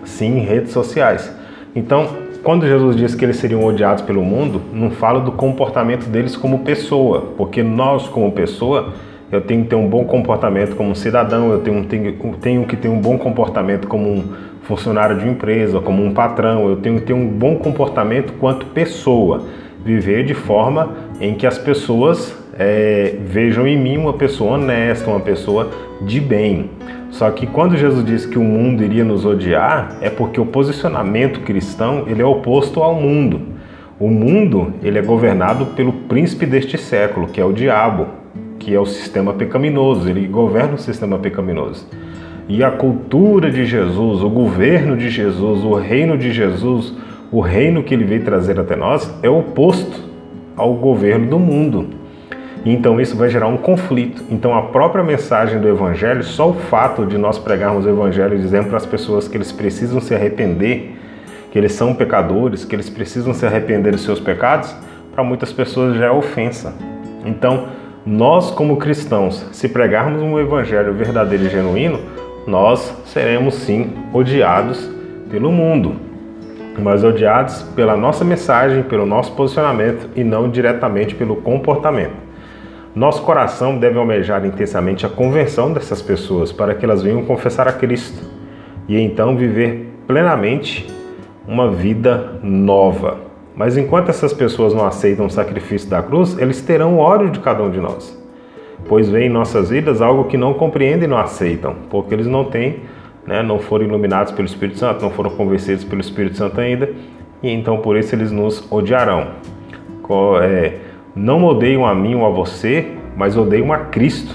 sim, 0.04 0.38
redes 0.38 0.70
sociais. 0.70 1.34
Então, 1.74 2.08
quando 2.44 2.64
Jesus 2.64 2.94
disse 2.94 3.16
que 3.16 3.24
eles 3.24 3.38
seriam 3.38 3.64
odiados 3.64 4.04
pelo 4.04 4.22
mundo, 4.22 4.62
não 4.72 4.92
fala 4.92 5.18
do 5.18 5.32
comportamento 5.32 6.06
deles 6.06 6.36
como 6.36 6.60
pessoa, 6.60 7.32
porque 7.36 7.64
nós, 7.64 8.06
como 8.06 8.30
pessoa, 8.30 8.92
eu 9.30 9.40
tenho 9.40 9.64
que 9.64 9.70
ter 9.70 9.76
um 9.76 9.88
bom 9.88 10.04
comportamento 10.04 10.76
como 10.76 10.94
cidadão, 10.94 11.50
eu 11.50 11.60
tenho, 11.60 11.84
tenho, 11.84 12.12
tenho 12.40 12.64
que 12.64 12.76
ter 12.76 12.88
um 12.88 12.98
bom 12.98 13.18
comportamento 13.18 13.88
como 13.88 14.08
um 14.08 14.24
funcionário 14.62 15.16
de 15.16 15.24
uma 15.24 15.32
empresa, 15.32 15.80
como 15.80 16.04
um 16.04 16.12
patrão, 16.12 16.68
eu 16.68 16.76
tenho 16.76 17.00
que 17.00 17.06
ter 17.06 17.12
um 17.12 17.26
bom 17.26 17.56
comportamento 17.56 18.32
quanto 18.34 18.66
pessoa, 18.66 19.44
viver 19.84 20.24
de 20.24 20.34
forma 20.34 20.90
em 21.20 21.34
que 21.34 21.46
as 21.46 21.58
pessoas 21.58 22.36
é, 22.58 23.16
vejam 23.20 23.66
em 23.66 23.78
mim 23.78 23.96
uma 23.96 24.12
pessoa 24.12 24.54
honesta, 24.54 25.10
uma 25.10 25.20
pessoa 25.20 25.70
de 26.00 26.20
bem. 26.20 26.70
Só 27.10 27.30
que 27.30 27.46
quando 27.46 27.76
Jesus 27.76 28.04
disse 28.04 28.28
que 28.28 28.38
o 28.38 28.44
mundo 28.44 28.82
iria 28.82 29.04
nos 29.04 29.24
odiar, 29.24 29.96
é 30.00 30.10
porque 30.10 30.40
o 30.40 30.46
posicionamento 30.46 31.40
cristão 31.40 32.04
ele 32.06 32.20
é 32.20 32.24
oposto 32.24 32.82
ao 32.82 32.94
mundo. 32.94 33.40
O 33.98 34.10
mundo 34.10 34.74
ele 34.82 34.98
é 34.98 35.02
governado 35.02 35.66
pelo 35.66 35.92
príncipe 35.92 36.44
deste 36.44 36.76
século, 36.76 37.28
que 37.28 37.40
é 37.40 37.44
o 37.44 37.52
diabo, 37.52 38.08
que 38.66 38.74
é 38.74 38.80
o 38.80 38.84
sistema 38.84 39.32
pecaminoso. 39.32 40.10
Ele 40.10 40.26
governa 40.26 40.74
o 40.74 40.78
sistema 40.78 41.16
pecaminoso. 41.20 41.86
E 42.48 42.64
a 42.64 42.70
cultura 42.72 43.48
de 43.48 43.64
Jesus, 43.64 44.24
o 44.24 44.28
governo 44.28 44.96
de 44.96 45.08
Jesus, 45.08 45.62
o 45.62 45.74
reino 45.74 46.18
de 46.18 46.32
Jesus, 46.32 46.92
o 47.30 47.38
reino 47.40 47.84
que 47.84 47.94
ele 47.94 48.02
veio 48.02 48.24
trazer 48.24 48.58
até 48.58 48.74
nós 48.74 49.08
é 49.22 49.30
oposto 49.30 50.02
ao 50.56 50.74
governo 50.74 51.28
do 51.28 51.38
mundo. 51.38 51.90
E 52.64 52.72
então 52.72 53.00
isso 53.00 53.16
vai 53.16 53.28
gerar 53.28 53.46
um 53.46 53.56
conflito. 53.56 54.24
Então 54.32 54.52
a 54.52 54.62
própria 54.62 55.04
mensagem 55.04 55.60
do 55.60 55.68
evangelho, 55.68 56.24
só 56.24 56.50
o 56.50 56.54
fato 56.54 57.06
de 57.06 57.16
nós 57.16 57.38
pregarmos 57.38 57.86
o 57.86 57.88
evangelho 57.88 58.36
dizendo 58.36 58.66
para 58.66 58.78
as 58.78 58.86
pessoas 58.86 59.28
que 59.28 59.36
eles 59.36 59.52
precisam 59.52 60.00
se 60.00 60.12
arrepender, 60.12 60.96
que 61.52 61.58
eles 61.58 61.70
são 61.70 61.94
pecadores, 61.94 62.64
que 62.64 62.74
eles 62.74 62.90
precisam 62.90 63.32
se 63.32 63.46
arrepender 63.46 63.92
dos 63.92 64.02
seus 64.02 64.18
pecados, 64.18 64.74
para 65.14 65.22
muitas 65.22 65.52
pessoas 65.52 65.96
já 65.96 66.06
é 66.06 66.10
ofensa. 66.10 66.74
Então, 67.24 67.75
nós 68.06 68.52
como 68.52 68.76
cristãos, 68.76 69.44
se 69.50 69.68
pregarmos 69.68 70.22
um 70.22 70.38
evangelho 70.38 70.94
verdadeiro 70.94 71.46
e 71.46 71.48
genuíno, 71.48 71.98
nós 72.46 72.96
seremos 73.04 73.54
sim 73.54 73.92
odiados 74.12 74.88
pelo 75.28 75.50
mundo, 75.50 75.96
mas 76.78 77.02
odiados 77.02 77.62
pela 77.74 77.96
nossa 77.96 78.24
mensagem, 78.24 78.84
pelo 78.84 79.04
nosso 79.04 79.32
posicionamento 79.32 80.08
e 80.14 80.22
não 80.22 80.48
diretamente 80.48 81.16
pelo 81.16 81.34
comportamento. 81.36 82.14
Nosso 82.94 83.24
coração 83.24 83.76
deve 83.76 83.98
almejar 83.98 84.46
intensamente 84.46 85.04
a 85.04 85.08
conversão 85.08 85.72
dessas 85.72 86.00
pessoas 86.00 86.52
para 86.52 86.76
que 86.76 86.84
elas 86.84 87.02
venham 87.02 87.24
confessar 87.24 87.66
a 87.66 87.72
Cristo 87.72 88.22
e 88.88 89.00
então 89.00 89.36
viver 89.36 89.92
plenamente 90.06 90.86
uma 91.44 91.72
vida 91.72 92.38
nova. 92.40 93.25
Mas 93.56 93.78
enquanto 93.78 94.10
essas 94.10 94.34
pessoas 94.34 94.74
não 94.74 94.86
aceitam 94.86 95.26
o 95.26 95.30
sacrifício 95.30 95.88
da 95.88 96.02
cruz, 96.02 96.38
eles 96.38 96.60
terão 96.60 96.98
ódio 96.98 97.30
de 97.30 97.40
cada 97.40 97.62
um 97.62 97.70
de 97.70 97.80
nós, 97.80 98.22
pois 98.86 99.08
vem 99.08 99.28
em 99.28 99.32
nossas 99.32 99.70
vidas 99.70 100.02
algo 100.02 100.24
que 100.24 100.36
não 100.36 100.52
compreendem 100.52 101.04
e 101.04 101.10
não 101.10 101.16
aceitam, 101.16 101.74
porque 101.88 102.12
eles 102.12 102.26
não 102.26 102.44
têm, 102.44 102.80
né, 103.26 103.42
não 103.42 103.58
foram 103.58 103.86
iluminados 103.86 104.30
pelo 104.30 104.46
Espírito 104.46 104.78
Santo, 104.78 105.00
não 105.00 105.10
foram 105.10 105.30
convencidos 105.30 105.84
pelo 105.84 106.02
Espírito 106.02 106.36
Santo 106.36 106.60
ainda, 106.60 106.90
e 107.42 107.50
então 107.50 107.78
por 107.78 107.96
isso 107.96 108.14
eles 108.14 108.30
nos 108.30 108.70
odiarão. 108.70 109.28
É, 110.42 110.74
não 111.16 111.42
odeiam 111.44 111.86
a 111.86 111.94
mim 111.94 112.14
ou 112.14 112.26
a 112.26 112.30
você, 112.30 112.92
mas 113.16 113.36
odeiam 113.36 113.72
a 113.72 113.78
Cristo, 113.78 114.34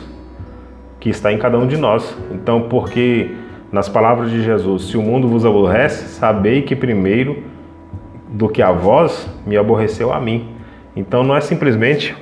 que 1.00 1.10
está 1.10 1.32
em 1.32 1.38
cada 1.38 1.58
um 1.58 1.68
de 1.68 1.78
nós. 1.78 2.18
Então, 2.32 2.64
porque 2.64 3.32
nas 3.72 3.88
palavras 3.88 4.30
de 4.32 4.42
Jesus, 4.42 4.90
se 4.90 4.98
o 4.98 5.02
mundo 5.02 5.28
vos 5.28 5.46
aborrece, 5.46 6.10
sabei 6.10 6.64
que 6.64 6.76
primeiro 6.76 7.51
do 8.32 8.48
que 8.48 8.62
a 8.62 8.72
vós 8.72 9.28
me 9.46 9.58
aborreceu 9.58 10.14
a 10.14 10.20
mim. 10.20 10.50
Então 10.96 11.24
não 11.24 11.36
é 11.36 11.42
simplesmente 11.42 12.16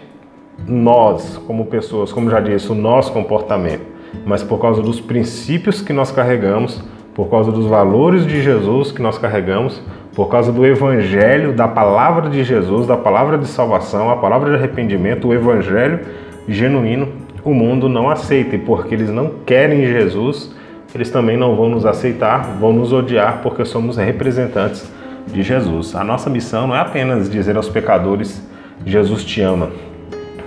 nós 0.68 1.38
como 1.46 1.66
pessoas, 1.66 2.12
como 2.12 2.30
já 2.30 2.40
disse, 2.40 2.72
o 2.72 2.76
nosso 2.76 3.14
comportamento, 3.14 3.84
mas 4.26 4.44
por 4.44 4.60
causa 4.60 4.82
dos 4.82 5.00
princípios 5.00 5.82
que 5.82 5.94
nós 5.94 6.12
carregamos, 6.12 6.84
por 7.14 7.30
causa 7.30 7.52
dos 7.52 7.66
valores 7.68 8.26
de 8.26 8.42
Jesus 8.42 8.92
que 8.92 9.02
nós 9.02 9.18
carregamos, 9.18 9.82
por 10.16 10.28
causa 10.30 10.52
do 10.52 10.66
evangelho, 10.66 11.54
da 11.54 11.68
palavra 11.68 12.30
de 12.30 12.44
Jesus, 12.44 12.88
da 12.88 12.98
palavra 12.98 13.38
de 13.38 13.48
salvação, 13.48 14.10
a 14.10 14.18
palavra 14.18 14.50
de 14.50 14.56
arrependimento, 14.56 15.28
o 15.28 15.34
evangelho 15.34 16.00
genuíno, 16.48 17.08
o 17.44 17.54
mundo 17.54 17.88
não 17.88 18.10
aceita 18.10 18.56
e 18.56 18.60
porque 18.60 18.94
eles 18.94 19.10
não 19.10 19.32
querem 19.46 19.86
Jesus, 19.86 20.54
eles 20.94 21.10
também 21.10 21.38
não 21.38 21.56
vão 21.56 21.70
nos 21.70 21.86
aceitar, 21.86 22.58
vão 22.60 22.74
nos 22.74 22.92
odiar 22.92 23.40
porque 23.42 23.64
somos 23.64 23.96
representantes 23.98 24.99
de 25.28 25.44
Jesus. 25.44 25.96
A 25.96 26.04
nossa 26.04 26.30
missão 26.30 26.68
não 26.68 26.76
é 26.76 26.80
apenas 26.80 27.30
dizer 27.30 27.56
aos 27.56 27.70
pecadores 27.70 28.42
Jesus 28.86 29.24
te 29.24 29.42
ama, 29.42 29.70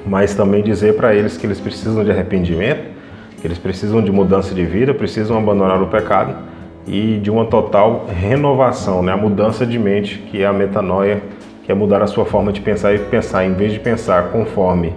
mas 0.06 0.34
também 0.34 0.62
dizer 0.62 0.96
para 0.96 1.14
eles 1.14 1.36
que 1.36 1.46
eles 1.46 1.60
precisam 1.60 2.02
de 2.02 2.10
arrependimento, 2.10 2.92
que 3.40 3.46
eles 3.46 3.58
precisam 3.58 4.02
de 4.02 4.10
mudança 4.10 4.54
de 4.54 4.64
vida, 4.64 4.94
precisam 4.94 5.36
abandonar 5.36 5.82
o 5.82 5.86
pecado 5.88 6.34
e 6.86 7.18
de 7.18 7.30
uma 7.30 7.44
total 7.44 8.06
renovação, 8.08 9.02
né? 9.02 9.12
a 9.12 9.16
mudança 9.16 9.66
de 9.66 9.78
mente, 9.78 10.18
que 10.30 10.42
é 10.42 10.46
a 10.46 10.52
metanoia, 10.52 11.22
que 11.64 11.70
é 11.70 11.74
mudar 11.74 12.02
a 12.02 12.06
sua 12.06 12.24
forma 12.24 12.52
de 12.52 12.60
pensar 12.60 12.94
e 12.94 12.98
pensar, 12.98 13.44
em 13.44 13.52
vez 13.52 13.72
de 13.72 13.78
pensar 13.78 14.30
conforme 14.30 14.92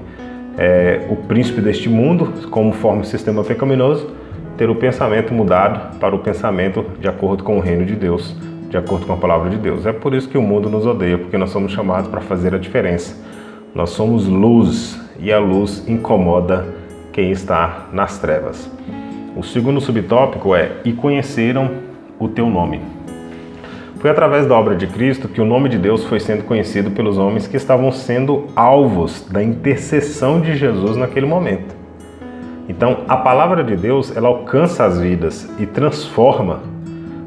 é, 0.57 1.05
o 1.09 1.15
príncipe 1.15 1.61
deste 1.61 1.89
mundo, 1.89 2.47
conforme 2.49 3.01
o 3.01 3.05
sistema 3.05 3.43
pecaminoso, 3.43 4.09
ter 4.57 4.69
o 4.69 4.75
pensamento 4.75 5.33
mudado 5.33 5.97
para 5.99 6.15
o 6.15 6.19
pensamento 6.19 6.85
de 6.99 7.07
acordo 7.07 7.43
com 7.43 7.57
o 7.57 7.59
reino 7.59 7.85
de 7.85 7.95
Deus, 7.95 8.35
de 8.69 8.77
acordo 8.77 9.05
com 9.05 9.13
a 9.13 9.17
palavra 9.17 9.49
de 9.49 9.57
Deus. 9.57 9.85
É 9.85 9.93
por 9.93 10.13
isso 10.13 10.29
que 10.29 10.37
o 10.37 10.41
mundo 10.41 10.69
nos 10.69 10.85
odeia, 10.85 11.17
porque 11.17 11.37
nós 11.37 11.49
somos 11.49 11.71
chamados 11.71 12.09
para 12.09 12.21
fazer 12.21 12.53
a 12.53 12.57
diferença. 12.57 13.15
Nós 13.73 13.91
somos 13.91 14.27
luz 14.27 14.99
e 15.19 15.31
a 15.31 15.39
luz 15.39 15.87
incomoda 15.87 16.65
quem 17.11 17.31
está 17.31 17.87
nas 17.91 18.17
trevas. 18.17 18.69
O 19.35 19.43
segundo 19.43 19.81
subtópico 19.81 20.55
é: 20.55 20.77
E 20.85 20.93
conheceram 20.93 21.69
o 22.19 22.27
teu 22.27 22.49
nome. 22.49 22.81
Foi 23.99 24.09
através 24.09 24.45
da 24.45 24.55
obra 24.55 24.75
de 24.75 24.87
Cristo 24.87 25.27
que 25.27 25.41
o 25.41 25.45
nome 25.45 25.67
de 25.67 25.77
Deus 25.77 26.03
foi 26.03 26.19
sendo 26.19 26.43
conhecido 26.43 26.91
pelos 26.91 27.17
homens 27.17 27.47
que 27.47 27.57
estavam 27.57 27.91
sendo 27.91 28.45
alvos 28.55 29.27
da 29.29 29.41
intercessão 29.41 30.39
de 30.39 30.55
Jesus 30.55 30.95
naquele 30.95 31.25
momento. 31.25 31.75
Então, 32.67 32.99
a 33.07 33.17
palavra 33.17 33.63
de 33.63 33.75
Deus, 33.75 34.15
ela 34.15 34.27
alcança 34.27 34.85
as 34.85 34.99
vidas 34.99 35.49
e 35.59 35.65
transforma. 35.65 36.74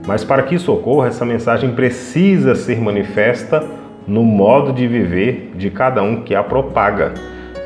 Mas 0.06 0.24
para 0.24 0.42
que 0.42 0.54
isso 0.54 0.72
ocorra, 0.72 1.08
essa 1.08 1.24
mensagem 1.24 1.72
precisa 1.72 2.54
ser 2.54 2.80
manifesta 2.80 3.64
no 4.06 4.22
modo 4.22 4.72
de 4.72 4.86
viver 4.86 5.52
de 5.56 5.70
cada 5.70 6.02
um 6.02 6.22
que 6.22 6.34
a 6.34 6.42
propaga. 6.42 7.12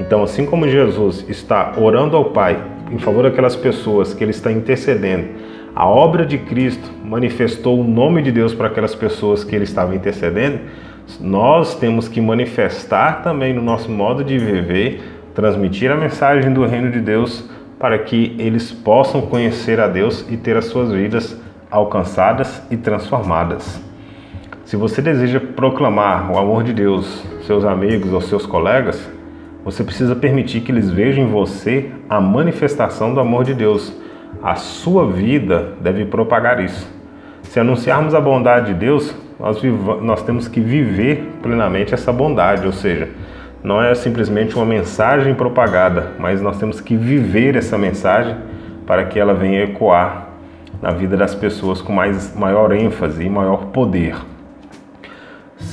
Então, 0.01 0.23
assim 0.23 0.45
como 0.45 0.69
Jesus 0.69 1.25
está 1.29 1.75
orando 1.79 2.17
ao 2.17 2.27
Pai 2.27 2.61
em 2.91 2.99
favor 2.99 3.23
daquelas 3.23 3.55
pessoas 3.55 4.13
que 4.13 4.25
ele 4.25 4.33
está 4.33 4.51
intercedendo, 4.51 5.29
a 5.75 5.87
obra 5.87 6.27
de 6.27 6.37
Cristo 6.37 6.91
manifestou 7.05 7.81
o 7.81 7.85
nome 7.85 8.21
de 8.21 8.31
Deus 8.31 8.55
para 8.55 8.67
aquelas 8.67 8.95
pessoas 8.95 9.43
que 9.45 9.55
ele 9.55 9.65
estava 9.65 9.95
intercedendo, 9.95 10.61
nós 11.21 11.75
temos 11.75 12.09
que 12.09 12.21
manifestar 12.21 13.23
também 13.23 13.55
no 13.55 13.63
nosso 13.63 13.91
modo 13.91 14.23
de 14.23 14.39
viver, 14.39 15.01
transmitir 15.35 15.91
a 15.91 15.97
mensagem 15.97 16.53
do 16.53 16.67
reino 16.67 16.91
de 16.91 17.01
Deus 17.01 17.49
para 17.79 17.99
que 17.99 18.37
eles 18.39 18.71
possam 18.71 19.23
conhecer 19.23 19.81
a 19.81 19.89
Deus 19.89 20.27
e 20.31 20.37
ter 20.37 20.57
as 20.57 20.67
suas 20.67 20.93
vidas 20.93 21.41
alcançadas 21.73 22.63
e 22.71 22.77
transformadas. 22.77 23.83
Se 24.67 24.77
você 24.77 25.01
deseja 25.03 25.41
proclamar 25.41 26.31
o 26.31 26.39
amor 26.39 26.63
de 26.63 26.73
Deus, 26.73 27.25
seus 27.47 27.65
amigos 27.65 28.13
ou 28.13 28.21
seus 28.21 28.47
colegas, 28.47 29.11
você 29.65 29.83
precisa 29.83 30.15
permitir 30.15 30.61
que 30.61 30.71
eles 30.71 30.91
vejam 30.91 31.25
em 31.25 31.31
você 31.31 31.91
a 32.09 32.21
manifestação 32.21 33.15
do 33.15 33.21
amor 33.21 33.45
de 33.45 33.55
Deus. 33.55 33.93
A 34.43 34.55
sua 34.55 35.07
vida 35.07 35.75
deve 35.81 36.05
propagar 36.05 36.61
isso. 36.61 36.89
Se 37.43 37.59
anunciarmos 37.59 38.15
a 38.15 38.21
bondade 38.21 38.67
de 38.67 38.75
Deus, 38.75 39.15
nós, 39.39 39.61
nós 40.01 40.23
temos 40.23 40.47
que 40.47 40.61
viver 40.61 41.33
plenamente 41.43 41.95
essa 41.95 42.13
bondade, 42.13 42.67
ou 42.67 42.73
seja, 42.73 43.09
não 43.63 43.83
é 43.83 43.95
simplesmente 43.95 44.57
uma 44.57 44.67
mensagem 44.67 45.35
propagada, 45.35 46.13
mas 46.19 46.41
nós 46.43 46.59
temos 46.59 46.81
que 46.81 46.97
viver 46.97 47.57
essa 47.57 47.79
mensagem 47.79 48.37
para 48.87 49.05
que 49.05 49.19
ela 49.19 49.35
venha 49.35 49.65
ecoar 49.65 50.32
na 50.83 50.91
vida 50.91 51.17
das 51.17 51.35
pessoas 51.35 51.81
com 51.81 51.93
mais, 51.93 52.37
maior 52.37 52.73
ênfase 52.73 53.25
e 53.25 53.31
maior 53.31 53.67
poder 53.67 54.17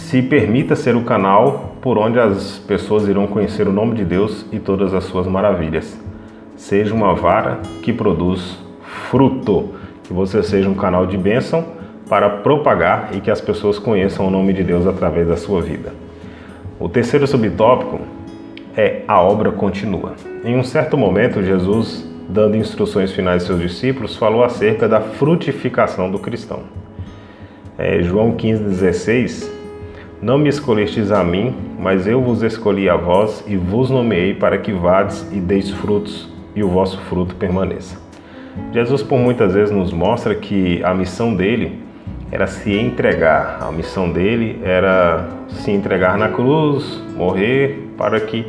se 0.09 0.23
permita 0.23 0.75
ser 0.75 0.95
o 0.95 1.03
canal 1.03 1.75
por 1.81 1.95
onde 1.99 2.19
as 2.19 2.57
pessoas 2.67 3.07
irão 3.07 3.27
conhecer 3.27 3.67
o 3.67 3.71
nome 3.71 3.93
de 3.93 4.03
Deus 4.03 4.43
e 4.51 4.57
todas 4.57 4.91
as 4.91 5.03
suas 5.03 5.27
maravilhas. 5.27 5.99
Seja 6.55 6.95
uma 6.95 7.13
vara 7.13 7.59
que 7.83 7.93
produz 7.93 8.57
fruto, 8.81 9.69
que 10.03 10.11
você 10.11 10.41
seja 10.41 10.67
um 10.67 10.73
canal 10.73 11.05
de 11.05 11.15
bênção 11.15 11.63
para 12.09 12.27
propagar 12.27 13.11
e 13.13 13.21
que 13.21 13.29
as 13.29 13.39
pessoas 13.39 13.77
conheçam 13.77 14.27
o 14.27 14.31
nome 14.31 14.51
de 14.51 14.63
Deus 14.63 14.87
através 14.87 15.27
da 15.27 15.37
sua 15.37 15.61
vida. 15.61 15.93
O 16.79 16.89
terceiro 16.89 17.27
subtópico 17.27 17.99
é 18.75 19.03
a 19.07 19.21
obra 19.21 19.51
continua. 19.51 20.13
Em 20.43 20.57
um 20.57 20.63
certo 20.63 20.97
momento, 20.97 21.43
Jesus, 21.43 22.08
dando 22.29 22.55
instruções 22.55 23.11
finais 23.11 23.41
aos 23.41 23.47
seus 23.47 23.71
discípulos, 23.71 24.15
falou 24.15 24.43
acerca 24.43 24.87
da 24.87 25.01
frutificação 25.01 26.11
do 26.11 26.19
cristão. 26.19 26.61
É, 27.77 28.03
João 28.03 28.33
15,16 28.33 29.49
não 30.21 30.37
me 30.37 30.49
escolhestes 30.49 31.11
a 31.11 31.23
mim, 31.23 31.55
mas 31.79 32.05
eu 32.05 32.21
vos 32.21 32.43
escolhi 32.43 32.89
a 32.89 32.95
vós 32.95 33.43
e 33.47 33.55
vos 33.55 33.89
nomeei 33.89 34.33
para 34.33 34.57
que 34.57 34.71
vades 34.71 35.25
e 35.31 35.39
deis 35.39 35.71
frutos 35.71 36.29
e 36.55 36.61
o 36.61 36.67
vosso 36.67 36.99
fruto 37.03 37.35
permaneça. 37.35 37.97
Jesus 38.73 39.01
por 39.01 39.17
muitas 39.17 39.53
vezes 39.53 39.73
nos 39.73 39.93
mostra 39.93 40.35
que 40.35 40.83
a 40.83 40.93
missão 40.93 41.33
dele 41.33 41.79
era 42.31 42.47
se 42.47 42.73
entregar. 42.73 43.59
A 43.61 43.71
missão 43.71 44.11
dele 44.11 44.59
era 44.63 45.27
se 45.47 45.71
entregar 45.71 46.17
na 46.17 46.29
cruz, 46.29 47.01
morrer 47.15 47.89
para 47.97 48.19
que 48.19 48.45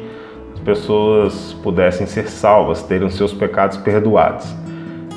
as 0.60 0.64
pessoas 0.64 1.56
pudessem 1.62 2.06
ser 2.06 2.28
salvas, 2.28 2.82
terem 2.82 3.06
os 3.06 3.14
seus 3.14 3.32
pecados 3.32 3.78
perdoados. 3.78 4.54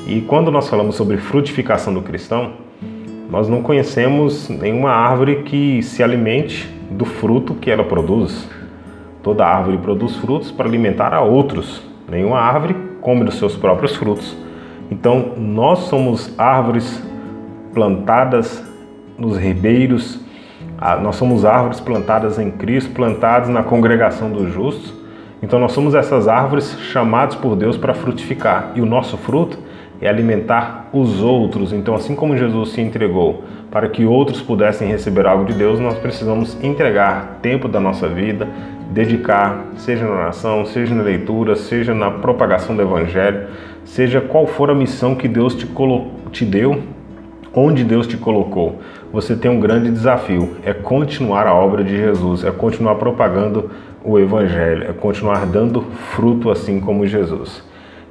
E 0.06 0.22
quando 0.22 0.50
nós 0.50 0.68
falamos 0.68 0.94
sobre 0.96 1.18
frutificação 1.18 1.92
do 1.92 2.00
cristão, 2.00 2.52
nós 3.30 3.46
não 3.46 3.62
conhecemos 3.62 4.48
nenhuma 4.48 4.90
árvore 4.90 5.42
que 5.42 5.82
se 5.82 6.02
alimente 6.02 6.66
do 6.90 7.04
fruto 7.04 7.54
que 7.54 7.70
ela 7.70 7.84
produz. 7.84 8.48
Toda 9.22 9.46
árvore 9.46 9.76
produz 9.76 10.16
frutos 10.16 10.50
para 10.50 10.66
alimentar 10.66 11.12
a 11.12 11.20
outros. 11.20 11.82
Nenhuma 12.08 12.38
árvore 12.38 12.74
come 13.02 13.22
dos 13.22 13.34
seus 13.34 13.54
próprios 13.54 13.94
frutos. 13.94 14.34
Então, 14.90 15.32
nós 15.36 15.80
somos 15.80 16.32
árvores 16.38 17.02
plantadas 17.74 18.64
nos 19.18 19.36
ribeiros, 19.36 20.18
nós 21.02 21.16
somos 21.16 21.44
árvores 21.44 21.80
plantadas 21.80 22.38
em 22.38 22.50
Cristo, 22.50 22.92
plantadas 22.92 23.48
na 23.50 23.62
congregação 23.62 24.30
dos 24.30 24.52
justos, 24.52 25.03
Então 25.44 25.58
nós 25.58 25.72
somos 25.72 25.94
essas 25.94 26.26
árvores 26.26 26.74
chamados 26.90 27.36
por 27.36 27.54
Deus 27.54 27.76
para 27.76 27.92
frutificar 27.92 28.72
e 28.74 28.80
o 28.80 28.86
nosso 28.86 29.18
fruto 29.18 29.58
é 30.00 30.08
alimentar 30.08 30.88
os 30.90 31.20
outros. 31.20 31.70
Então, 31.70 31.94
assim 31.94 32.14
como 32.14 32.34
Jesus 32.34 32.70
se 32.70 32.80
entregou 32.80 33.44
para 33.70 33.86
que 33.90 34.06
outros 34.06 34.40
pudessem 34.40 34.88
receber 34.88 35.26
algo 35.26 35.44
de 35.44 35.52
Deus, 35.52 35.78
nós 35.78 35.98
precisamos 35.98 36.56
entregar 36.64 37.40
tempo 37.42 37.68
da 37.68 37.78
nossa 37.78 38.08
vida, 38.08 38.48
dedicar, 38.90 39.66
seja 39.76 40.06
na 40.06 40.12
oração, 40.12 40.64
seja 40.64 40.94
na 40.94 41.02
leitura, 41.02 41.56
seja 41.56 41.92
na 41.92 42.10
propagação 42.10 42.74
do 42.74 42.80
Evangelho, 42.80 43.48
seja 43.84 44.22
qual 44.22 44.46
for 44.46 44.70
a 44.70 44.74
missão 44.74 45.14
que 45.14 45.28
Deus 45.28 45.54
te, 45.54 45.68
te 46.32 46.44
deu, 46.46 46.82
onde 47.52 47.84
Deus 47.84 48.06
te 48.06 48.16
colocou. 48.16 48.78
Você 49.12 49.36
tem 49.36 49.50
um 49.50 49.60
grande 49.60 49.90
desafio: 49.90 50.56
é 50.64 50.72
continuar 50.72 51.46
a 51.46 51.54
obra 51.54 51.84
de 51.84 51.94
Jesus, 51.94 52.44
é 52.44 52.50
continuar 52.50 52.94
propagando 52.94 53.70
o 54.04 54.18
Evangelho, 54.18 54.84
é 54.88 54.92
continuar 54.92 55.46
dando 55.46 55.80
fruto 56.14 56.50
assim 56.50 56.78
como 56.78 57.06
Jesus. 57.06 57.64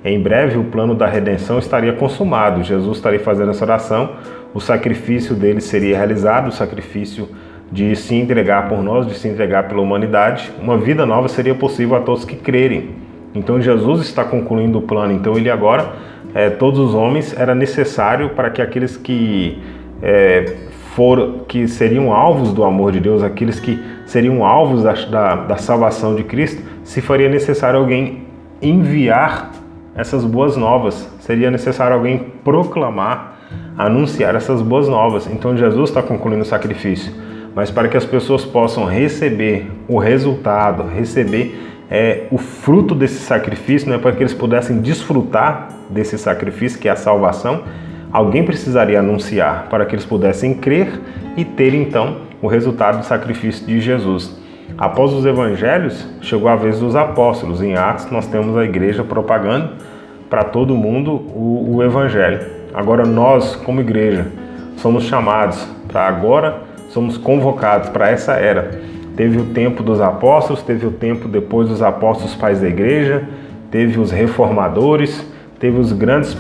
Em 0.03 0.19
breve 0.19 0.58
o 0.58 0.65
plano 0.65 0.95
da 0.95 1.06
redenção 1.06 1.60
estaria 1.60 1.93
consumado, 1.93 2.63
Jesus 2.63 2.97
estaria 2.97 3.19
fazendo 3.19 3.51
essa 3.51 3.63
oração, 3.63 4.15
o 4.53 4.60
sacrifício 4.60 5.36
dele 5.36 5.62
seria 5.62 5.95
realizado, 5.95 6.47
o 6.47 6.51
sacrifício 6.51 7.29
de 7.71 7.95
se 7.95 8.13
entregar 8.15 8.67
por 8.67 8.84
nós, 8.84 9.08
de 9.08 9.13
se 9.15 9.27
entregar 9.27 9.67
pela 9.67 9.82
humanidade. 9.82 10.51
Uma 10.62 10.77
vida 10.77 11.06
nova 11.06 11.27
seria 11.27 11.56
possível 11.56 11.95
a 11.95 12.01
todos 12.01 12.25
que 12.25 12.36
crerem. 12.36 12.89
Então 13.34 13.60
Jesus 13.62 14.01
está 14.01 14.23
concluindo 14.23 14.77
o 14.77 14.82
plano. 14.82 15.13
Então 15.13 15.36
ele 15.38 15.49
agora, 15.49 15.93
é, 16.36 16.49
todos 16.49 16.79
os 16.79 16.93
homens, 16.93 17.36
era 17.36 17.56
necessário 17.56 18.29
para 18.29 18.49
que 18.49 18.62
aqueles 18.62 18.95
que 18.95 19.58
é, 20.01 20.53
for, 20.95 21.45
que 21.47 21.67
seriam 21.67 22.13
alvos 22.13 22.53
do 22.53 22.63
amor 22.63 22.91
de 22.91 22.99
Deus, 22.99 23.23
aqueles 23.23 23.60
que 23.60 23.84
seriam 24.06 24.45
alvos 24.45 24.84
da, 24.84 24.93
da, 24.93 25.36
da 25.36 25.58
salvação 25.58 26.15
de 26.15 26.23
Cristo, 26.23 26.62
se 26.84 27.01
faria 27.01 27.27
necessário 27.27 27.79
alguém 27.79 28.23
enviar 28.62 29.51
essas 29.95 30.23
boas 30.23 30.56
novas. 30.56 31.10
Seria 31.19 31.49
necessário 31.49 31.95
alguém 31.95 32.19
proclamar, 32.43 33.39
anunciar 33.77 34.36
essas 34.36 34.62
boas 34.62 34.88
novas. 34.88 35.27
Então 35.27 35.58
Jesus 35.58 35.89
está 35.89 36.01
concluindo 36.01 36.43
o 36.43 36.45
sacrifício. 36.45 37.12
Mas 37.56 37.71
para 37.71 37.88
que 37.88 37.97
as 37.97 38.06
pessoas 38.06 38.45
possam 38.45 38.86
receber 38.86 39.71
o 39.88 39.97
resultado, 39.97 40.84
receber 40.84 41.60
é, 41.89 42.27
o 42.32 42.38
fruto 42.38 42.93
desse 42.93 43.19
sacrifício, 43.19 43.89
né, 43.89 43.97
para 43.97 44.12
que 44.12 44.21
eles 44.21 44.34
pudessem 44.34 44.79
desfrutar 44.79 45.69
desse 45.89 46.17
sacrifício, 46.17 46.79
que 46.79 46.88
é 46.88 46.91
a 46.91 46.95
salvação, 46.95 47.63
alguém 48.13 48.45
precisaria 48.45 48.99
anunciar 48.99 49.67
para 49.69 49.86
que 49.86 49.95
eles 49.95 50.06
pudessem 50.06 50.54
crer 50.54 51.02
e 51.36 51.43
ter 51.43 51.73
então 51.73 52.17
o 52.39 52.47
resultado 52.47 52.99
do 52.99 53.06
sacrifício 53.06 53.65
de 53.65 53.82
Jesus. 53.82 54.39
Após 54.78 55.12
os 55.12 55.26
evangelhos, 55.26 56.08
chegou 56.21 56.47
a 56.47 56.56
vez 56.56 56.80
dos 56.80 56.95
apóstolos. 56.95 57.62
Em 57.62 57.76
Atos, 57.76 58.10
nós 58.12 58.28
temos 58.28 58.56
a 58.56 58.63
igreja 58.63 59.04
propagando 59.04 59.71
para 60.30 60.43
todo 60.43 60.76
mundo 60.76 61.12
o, 61.12 61.76
o 61.76 61.84
evangelho. 61.84 62.39
Agora, 62.73 63.06
nós, 63.06 63.56
como 63.56 63.82
igreja, 63.82 64.28
somos 64.78 65.06
chamados 65.06 65.67
para 65.88 66.08
agora, 66.08 66.62
somos 66.89 67.17
convocados 67.17 67.89
para 67.89 68.10
essa 68.10 68.34
era. 68.34 68.82
Teve 69.15 69.39
o 69.39 69.45
tempo 69.45 69.84
dos 69.84 70.02
apóstolos, 70.02 70.63
teve 70.63 70.88
o 70.88 70.91
tempo 70.91 71.28
depois 71.28 71.69
dos 71.69 71.82
apóstolos 71.82 72.36
pais 72.36 72.60
da 72.60 72.67
igreja, 72.67 73.23
teve 73.69 73.99
os 73.99 74.12
reformadores, 74.12 75.23
teve 75.60 75.80
os 75.80 75.93
grandes 75.93 76.36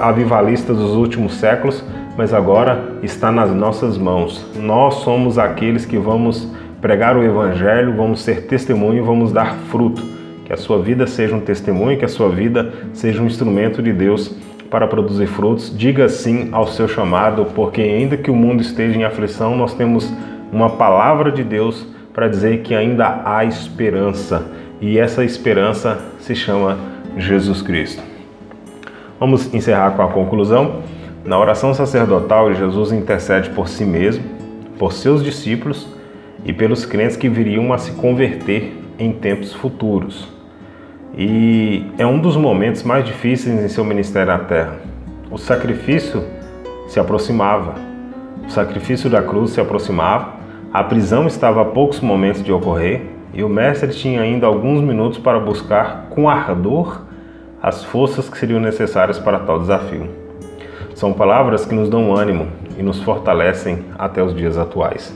avivalistas 0.00 0.76
dos 0.76 0.92
últimos 0.92 1.34
séculos, 1.34 1.82
mas 2.16 2.32
agora 2.32 2.98
está 3.02 3.30
nas 3.30 3.50
nossas 3.50 3.98
mãos. 3.98 4.44
Nós 4.56 4.94
somos 4.96 5.38
aqueles 5.38 5.84
que 5.84 5.98
vamos 5.98 6.50
pregar 6.80 7.16
o 7.16 7.22
Evangelho, 7.22 7.94
vamos 7.96 8.20
ser 8.20 8.46
testemunho, 8.46 9.04
vamos 9.04 9.32
dar 9.32 9.54
fruto. 9.70 10.02
Que 10.44 10.52
a 10.52 10.56
sua 10.56 10.80
vida 10.80 11.06
seja 11.06 11.34
um 11.34 11.40
testemunho, 11.40 11.98
que 11.98 12.04
a 12.04 12.08
sua 12.08 12.28
vida 12.28 12.72
seja 12.92 13.20
um 13.20 13.26
instrumento 13.26 13.82
de 13.82 13.92
Deus 13.92 14.34
para 14.70 14.86
produzir 14.86 15.26
frutos. 15.26 15.76
Diga 15.76 16.08
sim 16.08 16.48
ao 16.52 16.66
seu 16.66 16.86
chamado, 16.86 17.46
porque 17.54 17.82
ainda 17.82 18.16
que 18.16 18.30
o 18.30 18.36
mundo 18.36 18.60
esteja 18.60 18.96
em 18.96 19.04
aflição, 19.04 19.56
nós 19.56 19.74
temos 19.74 20.12
uma 20.52 20.70
palavra 20.70 21.32
de 21.32 21.42
Deus 21.42 21.86
para 22.14 22.28
dizer 22.28 22.62
que 22.62 22.74
ainda 22.74 23.22
há 23.24 23.44
esperança. 23.44 24.46
E 24.80 24.98
essa 24.98 25.24
esperança 25.24 25.98
se 26.20 26.34
chama 26.34 26.78
Jesus 27.16 27.62
Cristo. 27.62 28.15
Vamos 29.18 29.52
encerrar 29.54 29.92
com 29.92 30.02
a 30.02 30.08
conclusão. 30.08 30.82
Na 31.24 31.38
oração 31.38 31.72
sacerdotal, 31.72 32.52
Jesus 32.52 32.92
intercede 32.92 33.48
por 33.50 33.66
si 33.66 33.84
mesmo, 33.84 34.22
por 34.78 34.92
seus 34.92 35.24
discípulos 35.24 35.88
e 36.44 36.52
pelos 36.52 36.84
crentes 36.84 37.16
que 37.16 37.28
viriam 37.28 37.72
a 37.72 37.78
se 37.78 37.92
converter 37.92 38.76
em 38.98 39.12
tempos 39.12 39.54
futuros. 39.54 40.28
E 41.16 41.86
é 41.96 42.06
um 42.06 42.18
dos 42.18 42.36
momentos 42.36 42.82
mais 42.82 43.06
difíceis 43.06 43.58
em 43.58 43.68
seu 43.68 43.84
ministério 43.84 44.30
na 44.30 44.38
terra. 44.38 44.76
O 45.30 45.38
sacrifício 45.38 46.22
se 46.86 47.00
aproximava, 47.00 47.74
o 48.46 48.50
sacrifício 48.50 49.08
da 49.08 49.22
cruz 49.22 49.52
se 49.52 49.60
aproximava, 49.60 50.34
a 50.72 50.84
prisão 50.84 51.26
estava 51.26 51.62
a 51.62 51.64
poucos 51.64 52.00
momentos 52.00 52.44
de 52.44 52.52
ocorrer 52.52 53.06
e 53.32 53.42
o 53.42 53.48
mestre 53.48 53.90
tinha 53.90 54.20
ainda 54.20 54.46
alguns 54.46 54.82
minutos 54.82 55.18
para 55.18 55.40
buscar 55.40 56.08
com 56.10 56.28
ardor 56.28 57.05
as 57.66 57.82
forças 57.82 58.28
que 58.28 58.38
seriam 58.38 58.60
necessárias 58.60 59.18
para 59.18 59.40
tal 59.40 59.58
desafio. 59.58 60.08
São 60.94 61.12
palavras 61.12 61.66
que 61.66 61.74
nos 61.74 61.88
dão 61.88 62.14
ânimo 62.14 62.46
e 62.78 62.82
nos 62.82 63.02
fortalecem 63.02 63.84
até 63.98 64.22
os 64.22 64.32
dias 64.32 64.56
atuais. 64.56 65.12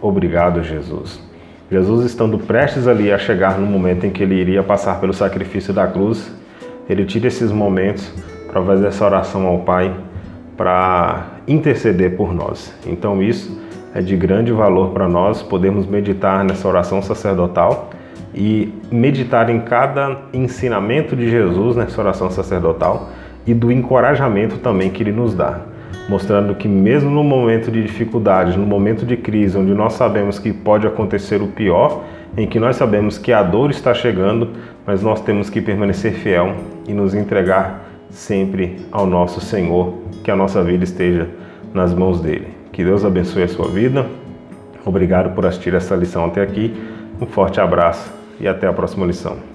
Obrigado, 0.00 0.62
Jesus. 0.62 1.20
Jesus, 1.68 2.04
estando 2.06 2.38
prestes 2.38 2.86
ali 2.86 3.10
a 3.10 3.18
chegar 3.18 3.58
no 3.58 3.66
momento 3.66 4.06
em 4.06 4.10
que 4.10 4.22
ele 4.22 4.36
iria 4.36 4.62
passar 4.62 5.00
pelo 5.00 5.12
sacrifício 5.12 5.74
da 5.74 5.84
cruz, 5.88 6.32
ele 6.88 7.04
tira 7.04 7.26
esses 7.26 7.50
momentos 7.50 8.08
para 8.46 8.62
fazer 8.62 8.86
essa 8.86 9.04
oração 9.04 9.44
ao 9.48 9.58
Pai, 9.58 9.92
para 10.56 11.40
interceder 11.48 12.16
por 12.16 12.32
nós. 12.32 12.72
Então, 12.86 13.20
isso 13.20 13.60
é 13.92 14.00
de 14.00 14.16
grande 14.16 14.52
valor 14.52 14.90
para 14.90 15.08
nós 15.08 15.42
podermos 15.42 15.86
meditar 15.86 16.44
nessa 16.44 16.68
oração 16.68 17.02
sacerdotal 17.02 17.89
e 18.34 18.72
meditar 18.90 19.50
em 19.50 19.60
cada 19.60 20.16
ensinamento 20.32 21.16
de 21.16 21.28
Jesus 21.28 21.76
nessa 21.76 22.00
oração 22.00 22.30
sacerdotal 22.30 23.10
e 23.46 23.54
do 23.54 23.72
encorajamento 23.72 24.58
também 24.58 24.90
que 24.90 25.02
ele 25.02 25.12
nos 25.12 25.34
dá 25.34 25.60
mostrando 26.10 26.56
que 26.56 26.66
mesmo 26.66 27.08
no 27.08 27.22
momento 27.22 27.70
de 27.70 27.80
dificuldade, 27.82 28.58
no 28.58 28.66
momento 28.66 29.06
de 29.06 29.16
crise, 29.16 29.56
onde 29.56 29.72
nós 29.72 29.92
sabemos 29.92 30.40
que 30.40 30.52
pode 30.52 30.84
acontecer 30.84 31.40
o 31.40 31.46
pior, 31.46 32.02
em 32.36 32.48
que 32.48 32.58
nós 32.58 32.74
sabemos 32.74 33.16
que 33.16 33.32
a 33.32 33.44
dor 33.44 33.70
está 33.70 33.94
chegando, 33.94 34.50
mas 34.84 35.02
nós 35.02 35.20
temos 35.20 35.48
que 35.48 35.60
permanecer 35.60 36.14
fiel 36.14 36.56
e 36.88 36.92
nos 36.92 37.14
entregar 37.14 37.88
sempre 38.10 38.78
ao 38.90 39.06
nosso 39.06 39.40
Senhor, 39.40 39.94
que 40.24 40.32
a 40.32 40.36
nossa 40.36 40.64
vida 40.64 40.82
esteja 40.82 41.28
nas 41.72 41.94
mãos 41.94 42.20
dele. 42.20 42.48
Que 42.72 42.82
Deus 42.82 43.04
abençoe 43.04 43.44
a 43.44 43.48
sua 43.48 43.68
vida. 43.68 44.04
Obrigado 44.84 45.32
por 45.32 45.46
assistir 45.46 45.74
essa 45.74 45.94
lição 45.94 46.24
até 46.24 46.42
aqui. 46.42 46.74
Um 47.20 47.26
forte 47.26 47.60
abraço 47.60 48.19
e 48.40 48.48
até 48.48 48.66
a 48.66 48.72
próxima 48.72 49.06
lição. 49.06 49.49